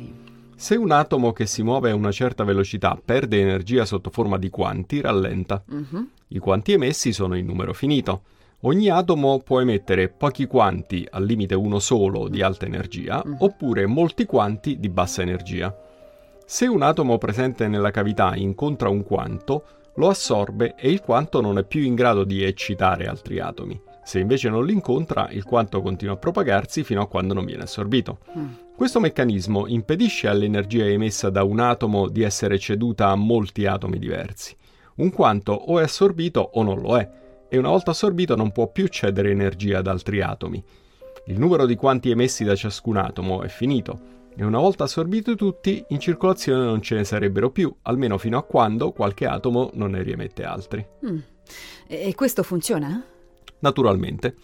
Se 0.55 0.77
un 0.77 0.93
atomo 0.93 1.33
che 1.33 1.47
si 1.47 1.65
muove 1.65 1.91
a 1.91 1.97
una 1.97 2.13
certa 2.13 2.45
velocità 2.45 2.97
perde 3.05 3.41
energia 3.41 3.85
sotto 3.85 4.11
forma 4.11 4.39
di 4.39 4.51
quanti, 4.51 5.01
rallenta. 5.01 5.65
Mhm. 5.67 6.09
I 6.29 6.39
quanti 6.39 6.71
emessi 6.71 7.13
sono 7.13 7.35
in 7.35 7.45
numero 7.47 7.73
finito. 7.75 8.23
Ogni 8.61 8.89
atomo 8.89 9.41
può 9.41 9.61
emettere 9.61 10.09
pochi 10.09 10.47
quanti, 10.47 11.05
al 11.11 11.25
limite 11.25 11.57
uno 11.57 11.81
solo, 11.81 12.29
di 12.29 12.41
alta 12.41 12.67
energia, 12.67 13.21
Mhm. 13.27 13.37
oppure 13.41 13.87
molti 13.87 14.27
quanti 14.27 14.79
di 14.79 14.89
bassa 14.89 15.23
energia. 15.23 15.77
Se 16.53 16.67
un 16.67 16.83
atomo 16.83 17.17
presente 17.17 17.67
nella 17.67 17.91
cavità 17.91 18.37
incontra 18.37 18.91
un 18.91 19.05
quanto, 19.05 19.65
lo 19.95 20.11
assorbe 20.11 20.75
e 20.77 20.91
il 20.91 21.01
quanto 21.01 21.41
non 21.41 21.57
è 21.57 21.65
più 21.65 21.81
in 21.81 21.95
grado 21.95 22.25
di 22.25 22.45
eccitare 22.45 23.07
altri 23.07 23.41
atomi. 23.41 23.81
Se 24.05 24.19
invece 24.19 24.51
non 24.51 24.67
li 24.67 24.75
incontra, 24.75 25.31
il 25.31 25.45
quanto 25.45 25.81
continua 25.81 26.13
a 26.13 26.19
propagarsi 26.19 26.85
fino 26.85 27.01
a 27.01 27.09
quando 27.09 27.33
non 27.33 27.47
viene 27.47 27.63
assorbito. 27.63 28.19
Mm. 28.37 28.53
Questo 28.77 29.01
meccanismo 29.01 29.67
impedisce 29.67 30.29
all'energia 30.29 30.85
emessa 30.85 31.31
da 31.31 31.43
un 31.43 31.59
atomo 31.59 32.07
di 32.09 32.21
essere 32.21 32.59
ceduta 32.59 33.09
a 33.09 33.17
molti 33.17 33.65
atomi 33.65 33.99
diversi. 33.99 34.55
Un 34.97 35.09
quanto 35.11 35.53
o 35.53 35.81
è 35.81 35.85
assorbito 35.85 36.51
o 36.53 36.63
non 36.63 36.83
lo 36.83 36.99
è, 36.99 37.11
e 37.49 37.57
una 37.57 37.71
volta 37.71 37.93
assorbito 37.93 38.37
non 38.37 38.53
può 38.53 38.71
più 38.71 38.89
cedere 38.89 39.31
energia 39.31 39.79
ad 39.79 39.87
altri 39.87 40.21
atomi. 40.21 40.63
Il 41.29 41.39
numero 41.39 41.65
di 41.65 41.77
quanti 41.77 42.11
emessi 42.11 42.45
da 42.45 42.55
ciascun 42.55 42.99
atomo 42.99 43.43
è 43.43 43.49
finito, 43.49 44.12
e 44.37 44.45
una 44.45 44.59
volta 44.59 44.85
assorbiti 44.85 45.37
tutti, 45.37 45.85
in 45.89 46.01
circolazione 46.01 46.65
non 46.65 46.81
ce 46.81 46.97
ne 46.97 47.05
sarebbero 47.05 47.51
più, 47.51 47.75
almeno 47.83 48.19
fino 48.19 48.39
a 48.39 48.43
quando 48.43 48.93
qualche 48.93 49.27
atomo 49.27 49.71
non 49.75 49.93
ne 49.93 50.03
riemette 50.03 50.45
altri. 50.45 50.87
Mm. 51.07 51.19
E 51.87 52.15
questo 52.15 52.43
funziona? 52.43 53.05
Naturalmente, 53.59 54.35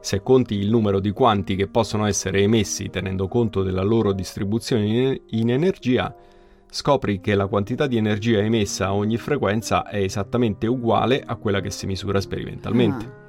se 0.00 0.22
conti 0.22 0.54
il 0.54 0.70
numero 0.70 1.00
di 1.00 1.10
quanti 1.10 1.56
che 1.56 1.66
possono 1.66 2.06
essere 2.06 2.42
emessi 2.42 2.90
tenendo 2.90 3.26
conto 3.28 3.62
della 3.62 3.82
loro 3.82 4.12
distribuzione 4.12 5.22
in, 5.26 5.50
energia, 5.50 6.14
scopri 6.70 7.20
che 7.20 7.34
la 7.34 7.46
quantità 7.46 7.86
di 7.86 7.96
energia 7.96 8.38
emessa 8.38 8.86
a 8.86 8.94
ogni 8.94 9.16
frequenza 9.16 9.86
è 9.88 9.98
esattamente 9.98 10.66
uguale 10.66 11.22
a 11.24 11.36
quella 11.36 11.60
che 11.60 11.70
si 11.70 11.86
misura 11.86 12.20
sperimentalmente. 12.20 13.04
Ah. 13.04 13.27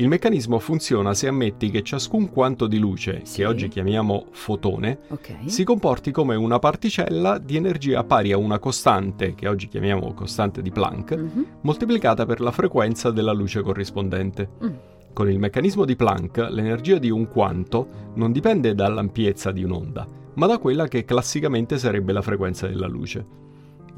Il 0.00 0.06
meccanismo 0.06 0.60
funziona 0.60 1.12
se 1.12 1.26
ammetti 1.26 1.70
che 1.70 1.82
ciascun 1.82 2.30
quanto 2.30 2.68
di 2.68 2.78
luce, 2.78 3.22
Sì. 3.24 3.38
che 3.38 3.46
oggi 3.46 3.66
chiamiamo 3.66 4.26
fotone, 4.30 5.00
Ok. 5.08 5.34
si 5.46 5.64
comporti 5.64 6.12
come 6.12 6.36
una 6.36 6.60
particella 6.60 7.38
di 7.38 7.56
energia 7.56 8.04
pari 8.04 8.30
a 8.30 8.36
una 8.36 8.60
costante, 8.60 9.34
che 9.34 9.48
oggi 9.48 9.66
chiamiamo 9.66 10.14
costante 10.14 10.62
di 10.62 10.70
Planck, 10.70 11.16
Mhm. 11.16 11.46
moltiplicata 11.62 12.26
per 12.26 12.40
la 12.40 12.52
frequenza 12.52 13.10
della 13.10 13.32
luce 13.32 13.60
corrispondente. 13.60 14.48
Mm. 14.64 14.68
Con 15.12 15.28
il 15.28 15.38
meccanismo 15.40 15.84
di 15.84 15.96
Planck, 15.96 16.46
l'energia 16.48 16.98
di 16.98 17.10
un 17.10 17.26
quanto 17.26 17.88
non 18.14 18.30
dipende 18.30 18.76
dall'ampiezza 18.76 19.50
di 19.50 19.64
un'onda, 19.64 20.06
ma 20.34 20.46
da 20.46 20.58
quella 20.58 20.86
che 20.86 21.04
classicamente 21.04 21.76
sarebbe 21.76 22.12
la 22.12 22.22
frequenza 22.22 22.68
della 22.68 22.86
luce. 22.86 23.26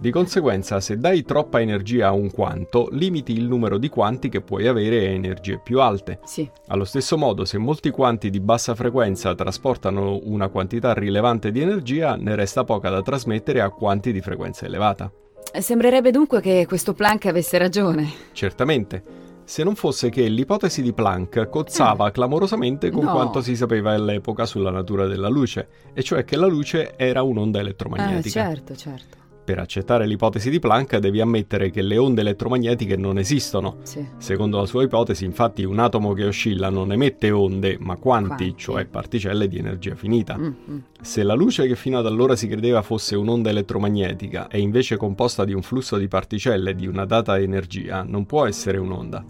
Di 0.00 0.10
conseguenza, 0.10 0.80
se 0.80 0.96
dai 0.96 1.22
troppa 1.24 1.60
energia 1.60 2.06
a 2.06 2.12
un 2.12 2.30
quanto, 2.30 2.88
limiti 2.92 3.32
il 3.32 3.44
numero 3.44 3.76
di 3.76 3.90
quanti 3.90 4.30
che 4.30 4.40
puoi 4.40 4.66
avere 4.66 5.00
a 5.06 5.10
energie 5.10 5.60
più 5.62 5.78
alte. 5.82 6.20
Sì. 6.24 6.48
Allo 6.68 6.84
stesso 6.86 7.18
modo, 7.18 7.44
se 7.44 7.58
molti 7.58 7.90
quanti 7.90 8.30
di 8.30 8.40
bassa 8.40 8.74
frequenza 8.74 9.34
trasportano 9.34 10.18
una 10.22 10.48
quantità 10.48 10.94
rilevante 10.94 11.50
di 11.52 11.60
energia, 11.60 12.16
ne 12.16 12.34
resta 12.34 12.64
poca 12.64 12.88
da 12.88 13.02
trasmettere 13.02 13.60
a 13.60 13.68
quanti 13.68 14.10
di 14.10 14.22
frequenza 14.22 14.64
elevata. 14.64 15.12
Sembrerebbe 15.52 16.10
dunque 16.10 16.40
che 16.40 16.64
questo 16.66 16.94
Planck 16.94 17.26
avesse 17.26 17.58
ragione. 17.58 18.08
Certamente. 18.32 19.02
Se 19.44 19.62
non 19.64 19.74
fosse 19.74 20.08
che 20.08 20.26
l'ipotesi 20.28 20.80
di 20.80 20.94
Planck 20.94 21.46
cozzava 21.50 22.10
clamorosamente 22.10 22.88
con 22.90 23.02
Eh. 23.02 23.06
No. 23.06 23.12
quanto 23.12 23.42
si 23.42 23.54
sapeva 23.54 23.92
all'epoca 23.92 24.46
sulla 24.46 24.70
natura 24.70 25.06
della 25.06 25.28
luce, 25.28 25.68
e 25.92 26.02
cioè 26.02 26.24
che 26.24 26.36
la 26.36 26.46
luce 26.46 26.94
era 26.96 27.22
un'onda 27.22 27.58
Ah, 27.58 27.62
elettromagnetica. 27.62 28.30
certo, 28.44 28.74
certo. 28.76 29.18
Per 29.50 29.58
accettare 29.58 30.06
l'ipotesi 30.06 30.48
di 30.48 30.60
Planck 30.60 30.98
devi 30.98 31.20
ammettere 31.20 31.70
che 31.70 31.82
le 31.82 31.98
onde 31.98 32.20
elettromagnetiche 32.20 32.96
non 32.96 33.18
esistono. 33.18 33.78
Sì. 33.82 34.06
Secondo 34.16 34.58
la 34.58 34.64
sua 34.64 34.84
ipotesi, 34.84 35.24
infatti, 35.24 35.64
un 35.64 35.80
atomo 35.80 36.12
che 36.12 36.24
oscilla 36.24 36.70
non 36.70 36.92
emette 36.92 37.32
onde, 37.32 37.76
ma 37.80 37.96
quanti, 37.96 38.28
Quanti. 38.28 38.54
cioè 38.56 38.84
particelle 38.84 39.48
di 39.48 39.58
energia 39.58 39.96
finita. 39.96 40.38
Mm, 40.38 40.44
mm. 40.44 40.78
Se 41.00 41.24
la 41.24 41.34
luce 41.34 41.66
che 41.66 41.74
fino 41.74 41.98
ad 41.98 42.06
allora 42.06 42.36
si 42.36 42.46
credeva 42.46 42.80
fosse 42.82 43.16
un'onda 43.16 43.50
elettromagnetica 43.50 44.46
è 44.46 44.56
invece 44.56 44.96
composta 44.96 45.44
di 45.44 45.52
un 45.52 45.62
flusso 45.62 45.96
di 45.96 46.06
particelle 46.06 46.76
di 46.76 46.86
una 46.86 47.04
data 47.04 47.36
energia, 47.36 48.04
non 48.04 48.26
può 48.26 48.46
essere 48.46 48.78
un'onda. 48.78 49.24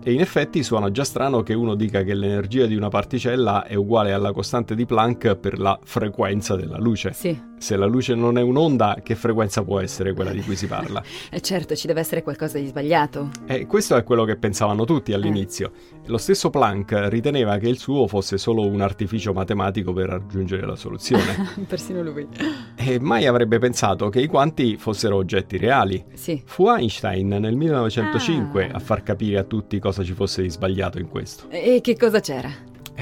E 0.00 0.12
in 0.12 0.20
effetti 0.20 0.62
suona 0.62 0.92
già 0.92 1.02
strano 1.02 1.42
che 1.42 1.54
uno 1.54 1.74
dica 1.74 2.04
che 2.04 2.14
l'energia 2.14 2.66
di 2.66 2.76
una 2.76 2.88
particella 2.88 3.64
è 3.64 3.74
uguale 3.74 4.12
alla 4.12 4.30
costante 4.30 4.76
di 4.76 4.86
Planck 4.86 5.34
per 5.34 5.58
la 5.58 5.76
frequenza 5.82 6.54
della 6.54 6.78
luce. 6.78 7.12
Sì. 7.14 7.48
Se 7.60 7.76
la 7.76 7.84
luce 7.84 8.14
non 8.14 8.38
è 8.38 8.40
un'onda, 8.42 9.00
che 9.02 9.14
frequenza 9.14 9.62
può 9.62 9.80
essere 9.80 10.14
quella 10.14 10.32
di 10.32 10.40
cui 10.40 10.56
si 10.56 10.66
parla? 10.66 11.02
E 11.30 11.40
certo, 11.42 11.76
ci 11.76 11.86
deve 11.86 12.00
essere 12.00 12.22
qualcosa 12.22 12.58
di 12.58 12.66
sbagliato. 12.66 13.28
E 13.46 13.66
questo 13.66 13.96
è 13.96 14.02
quello 14.02 14.24
che 14.24 14.36
pensavano 14.36 14.84
tutti 14.84 15.12
all'inizio. 15.12 15.70
Lo 16.06 16.16
stesso 16.16 16.48
Planck 16.48 17.08
riteneva 17.10 17.58
che 17.58 17.68
il 17.68 17.76
suo 17.78 18.06
fosse 18.06 18.38
solo 18.38 18.66
un 18.66 18.80
artificio 18.80 19.32
matematico 19.34 19.92
per 19.92 20.08
raggiungere 20.08 20.66
la 20.66 20.74
soluzione. 20.74 21.22
Persino 21.68 22.02
lui. 22.02 22.26
e 22.76 22.98
mai 22.98 23.26
avrebbe 23.26 23.58
pensato 23.58 24.08
che 24.08 24.20
i 24.22 24.26
quanti 24.26 24.76
fossero 24.78 25.16
oggetti 25.16 25.58
reali. 25.58 26.02
Sì. 26.14 26.40
Fu 26.46 26.66
Einstein 26.68 27.28
nel 27.28 27.56
1905 27.56 28.68
Ah. 28.70 28.76
a 28.76 28.78
far 28.78 29.02
capire 29.02 29.38
a 29.38 29.44
tutti 29.44 29.78
cosa 29.78 30.02
ci 30.02 30.14
fosse 30.14 30.40
di 30.42 30.50
sbagliato 30.50 30.98
in 30.98 31.08
questo. 31.08 31.44
E 31.50 31.80
che 31.82 31.96
cosa 31.96 32.20
c'era? 32.20 32.50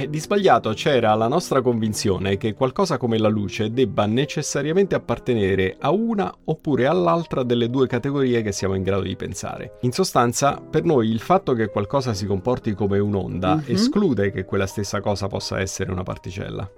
E 0.00 0.08
di 0.08 0.20
sbagliato 0.20 0.70
c'era 0.74 1.12
la 1.14 1.26
nostra 1.26 1.60
convinzione 1.60 2.36
che 2.36 2.54
qualcosa 2.54 2.98
come 2.98 3.18
la 3.18 3.26
luce 3.26 3.72
debba 3.72 4.06
necessariamente 4.06 4.94
appartenere 4.94 5.74
a 5.80 5.90
una 5.90 6.32
oppure 6.44 6.86
all'altra 6.86 7.42
delle 7.42 7.68
due 7.68 7.88
categorie 7.88 8.42
che 8.42 8.52
siamo 8.52 8.74
in 8.74 8.84
grado 8.84 9.02
di 9.02 9.16
pensare. 9.16 9.78
In 9.80 9.90
sostanza, 9.90 10.60
per 10.60 10.84
noi 10.84 11.08
il 11.10 11.18
fatto 11.18 11.52
che 11.54 11.66
qualcosa 11.66 12.14
si 12.14 12.26
comporti 12.26 12.74
come 12.74 13.00
un'onda 13.00 13.56
Mhm. 13.56 13.62
esclude 13.66 14.30
che 14.30 14.44
quella 14.44 14.66
stessa 14.68 15.00
cosa 15.00 15.26
possa 15.26 15.58
essere 15.58 15.90
una 15.90 16.04
particella. 16.04 16.70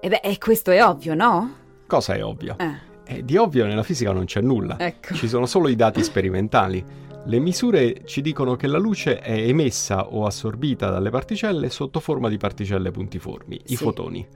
E 0.00 0.08
beh, 0.08 0.20
e 0.22 0.38
questo 0.38 0.70
è 0.70 0.82
ovvio, 0.82 1.14
no? 1.14 1.54
Cosa 1.86 2.14
è 2.14 2.24
ovvio? 2.24 2.56
Eh, 3.04 3.22
di 3.22 3.36
ovvio 3.36 3.66
nella 3.66 3.82
fisica 3.82 4.12
non 4.12 4.24
c'è 4.24 4.40
nulla. 4.40 4.76
ecco. 4.78 5.12
Ci 5.14 5.28
sono 5.28 5.44
solo 5.44 5.68
i 5.68 5.76
dati 5.76 6.02
sperimentali. 6.02 7.10
Le 7.24 7.38
misure 7.38 8.02
ci 8.04 8.20
dicono 8.20 8.56
che 8.56 8.66
la 8.66 8.78
luce 8.78 9.18
è 9.20 9.32
emessa 9.32 10.08
o 10.08 10.26
assorbita 10.26 10.90
dalle 10.90 11.10
particelle 11.10 11.70
sotto 11.70 12.00
forma 12.00 12.28
di 12.28 12.36
particelle 12.36 12.90
puntiformi, 12.90 13.54
i 13.66 13.76
Sì. 13.76 13.76
fotoni. 13.76 14.26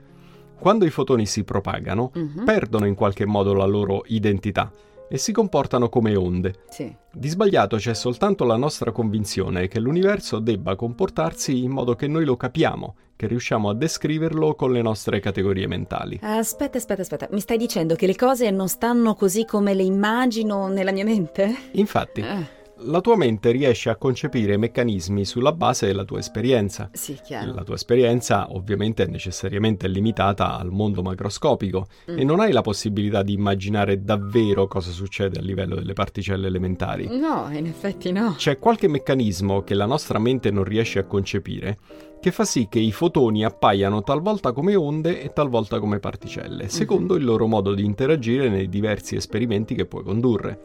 Quando 0.57 0.85
i 0.85 0.89
fotoni 0.89 1.25
si 1.25 1.43
propagano, 1.43 2.11
Mhm. 2.13 2.45
perdono 2.45 2.85
in 2.85 2.95
qualche 2.95 3.25
modo 3.25 3.53
la 3.53 3.65
loro 3.65 4.03
identità 4.07 4.71
e 5.09 5.17
si 5.17 5.31
comportano 5.33 5.89
come 5.89 6.15
onde. 6.15 6.55
Sì. 6.69 6.93
Di 7.11 7.27
sbagliato 7.27 7.75
c'è 7.77 7.93
soltanto 7.93 8.45
la 8.45 8.55
nostra 8.57 8.91
convinzione 8.91 9.67
che 9.67 9.79
l'universo 9.79 10.39
debba 10.39 10.75
comportarsi 10.75 11.63
in 11.63 11.71
modo 11.71 11.93
che 11.95 12.07
noi 12.07 12.23
lo 12.25 12.37
capiamo, 12.37 12.95
che 13.17 13.27
riusciamo 13.27 13.69
a 13.69 13.73
descriverlo 13.75 14.55
con 14.55 14.71
le 14.71 14.81
nostre 14.81 15.19
categorie 15.19 15.67
mentali. 15.67 16.19
Aspetta, 16.21 16.77
aspetta, 16.77 17.01
aspetta. 17.01 17.27
Mi 17.31 17.39
stai 17.41 17.57
dicendo 17.57 17.95
che 17.95 18.07
le 18.07 18.15
cose 18.15 18.49
non 18.49 18.69
stanno 18.69 19.13
così 19.13 19.43
come 19.45 19.73
le 19.73 19.83
immagino 19.83 20.67
nella 20.67 20.91
mia 20.91 21.03
mente? 21.05 21.53
Infatti, 21.73 22.21
Eh, 22.21 22.55
la 22.81 23.01
tua 23.01 23.15
mente 23.17 23.51
riesce 23.51 23.89
a 23.89 23.95
concepire 23.95 24.55
meccanismi 24.57 25.25
sulla 25.25 25.51
base 25.51 25.87
della 25.87 26.03
tua 26.03 26.19
esperienza. 26.19 26.89
sì, 26.93 27.17
chiaro. 27.23 27.53
La 27.53 27.63
tua 27.63 27.75
esperienza 27.75 28.47
ovviamente 28.53 29.03
è 29.03 29.07
necessariamente 29.07 29.87
limitata 29.87 30.57
al 30.57 30.71
mondo 30.71 31.01
macroscopico 31.01 31.87
Mm. 32.11 32.19
e 32.19 32.23
non 32.23 32.39
hai 32.39 32.51
la 32.51 32.61
possibilità 32.61 33.23
di 33.23 33.33
immaginare 33.33 34.03
davvero 34.03 34.67
cosa 34.67 34.91
succede 34.91 35.39
a 35.39 35.41
livello 35.41 35.75
delle 35.75 35.93
particelle 35.93 36.47
elementari. 36.47 37.07
No, 37.17 37.47
in 37.51 37.65
effetti 37.65 38.11
no. 38.11 38.35
C'è 38.37 38.59
qualche 38.59 38.87
meccanismo 38.87 39.63
che 39.63 39.73
la 39.73 39.85
nostra 39.85 40.19
mente 40.19 40.51
non 40.51 40.63
riesce 40.63 40.99
a 40.99 41.03
concepire 41.03 41.77
che 42.19 42.31
fa 42.31 42.45
sì 42.45 42.67
che 42.69 42.79
i 42.79 42.91
fotoni 42.91 43.45
appaiano 43.45 44.01
talvolta 44.01 44.51
come 44.51 44.75
onde 44.75 45.21
e 45.21 45.33
talvolta 45.33 45.79
come 45.79 45.99
particelle, 45.99 46.67
secondo 46.67 47.15
il 47.15 47.23
loro 47.23 47.45
modo 47.45 47.73
di 47.75 47.85
interagire 47.85 48.49
nei 48.49 48.69
diversi 48.69 49.15
esperimenti 49.15 49.75
che 49.75 49.85
puoi 49.85 50.03
condurre. 50.03 50.59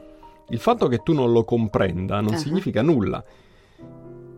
Il 0.51 0.59
fatto 0.59 0.89
che 0.89 0.99
tu 0.99 1.13
non 1.13 1.33
lo 1.33 1.45
comprenda 1.45 2.21
non 2.21 2.35
Ah. 2.35 2.37
significa 2.39 2.83
nulla. 2.83 3.23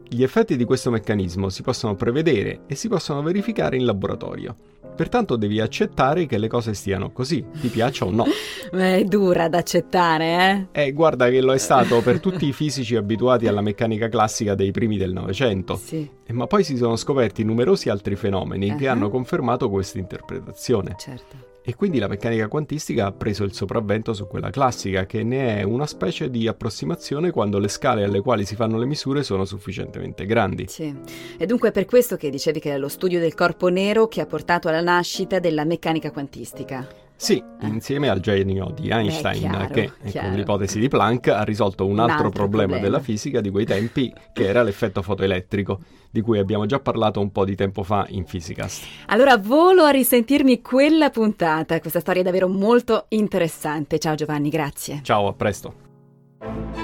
Gli 0.06 0.22
effetti 0.22 0.56
di 0.56 0.64
questo 0.64 0.90
meccanismo 0.90 1.48
si 1.48 1.62
possono 1.62 1.96
prevedere 1.96 2.60
e 2.66 2.74
si 2.76 2.88
possono 2.88 3.22
verificare 3.22 3.76
in 3.76 3.84
laboratorio. 3.84 4.54
Pertanto 4.94 5.34
devi 5.34 5.60
accettare 5.60 6.26
che 6.26 6.38
le 6.38 6.46
cose 6.46 6.72
stiano 6.72 7.10
così, 7.10 7.44
ti 7.60 7.66
piaccia 7.66 8.04
o 8.04 8.10
no. 8.12 8.24
Beh, 8.70 8.98
è 8.98 9.04
dura 9.04 9.48
da 9.48 9.58
accettare, 9.58 10.68
eh? 10.72 10.84
E 10.86 10.92
guarda 10.92 11.28
che 11.30 11.40
lo 11.40 11.52
è 11.52 11.58
stato 11.58 12.00
per 12.00 12.20
tutti 12.20 12.46
i 12.46 12.52
fisici 12.52 12.94
abituati 12.94 13.48
alla 13.48 13.60
meccanica 13.62 14.08
classica 14.08 14.54
dei 14.54 14.70
primi 14.70 14.96
del 14.96 15.12
Novecento. 15.12 15.74
Sì, 15.74 16.08
Eh, 16.26 16.32
Ma 16.32 16.46
poi 16.46 16.62
si 16.62 16.76
sono 16.76 16.94
scoperti 16.94 17.42
numerosi 17.42 17.88
altri 17.88 18.14
fenomeni 18.14 18.76
che 18.76 18.86
Ah. 18.86 18.92
hanno 18.92 19.10
confermato 19.10 19.68
questa 19.68 19.98
interpretazione. 19.98 20.94
certo. 20.96 21.52
E 21.66 21.74
quindi 21.77 21.98
la 21.98 22.09
meccanica 22.09 22.46
quantistica 22.46 23.07
ha 23.07 23.12
preso 23.12 23.42
il 23.42 23.55
sopravvento 23.55 24.12
su 24.12 24.27
quella 24.27 24.50
classica, 24.50 25.07
che 25.07 25.22
ne 25.22 25.61
è 25.61 25.62
una 25.62 25.87
specie 25.87 26.29
di 26.29 26.46
approssimazione 26.46 27.31
quando 27.31 27.59
le 27.59 27.68
scale 27.68 28.05
alle 28.05 28.20
quali 28.20 28.44
si 28.44 28.55
fanno 28.55 28.77
le 28.77 28.85
misure 28.85 29.22
sono 29.22 29.46
sufficientemente 29.46 30.27
grandi. 30.27 30.66
Sì. 30.68 30.94
E 31.38 31.46
dunque 31.46 31.70
è 31.70 31.72
per 31.72 31.87
questo 31.87 32.16
che 32.16 32.29
dicevi 32.29 32.61
che 32.61 32.74
è 32.74 32.77
lo 32.77 32.88
studio 32.88 33.18
del 33.18 33.33
corpo 33.33 33.68
nero 33.68 34.09
che 34.09 34.20
ha 34.20 34.27
portato 34.27 34.68
alla 34.68 34.83
nascita 34.83 35.38
della 35.38 35.64
meccanica 35.64 36.11
quantistica. 36.11 37.03
Sì, 37.16 37.42
insieme 37.62 38.09
al 38.09 38.20
genio 38.20 38.70
di 38.74 38.90
Einstein, 38.90 39.38
chiaro, 39.38 39.66
che 39.68 39.90
eh, 40.03 40.11
chiaro. 40.11 40.29
con 40.29 40.37
l'ipotesi 40.37 40.79
di 40.79 40.88
Planck 40.88 41.29
ha 41.29 41.42
risolto 41.42 41.87
un, 41.87 41.92
Un 41.92 42.00
altro, 42.00 42.27
altro 42.27 42.31
problema, 42.31 42.72
problema. 42.72 42.85
della 42.85 43.00
fisica 43.00 43.40
di 43.40 43.50
quei 43.50 43.64
tempi, 43.64 44.12
che 44.33 44.46
era 44.46 44.62
l'effetto 44.62 45.00
fotoelettrico, 45.00 45.81
di 46.11 46.20
cui 46.20 46.38
abbiamo 46.38 46.66
già 46.66 46.81
parlato 46.81 47.20
un 47.20 47.31
po' 47.31 47.44
di 47.44 47.55
tempo 47.55 47.83
fa 47.83 48.07
in 48.11 48.24
Physicast. 48.24 48.85
Allora 49.07 49.38
volo 49.38 49.85
a 49.85 49.90
risentirmi 49.90 50.61
quella 50.61 51.11
puntata. 51.11 51.81
Questa 51.81 52.00
storia 52.00 52.20
è 52.20 52.24
davvero 52.24 52.48
molto 52.48 53.07
interessante. 53.09 53.98
Ciao 53.98 54.14
Giovanni, 54.14 54.50
grazie. 54.50 55.00
Ciao, 55.03 55.29
a 55.29 55.33
presto. 55.33 56.83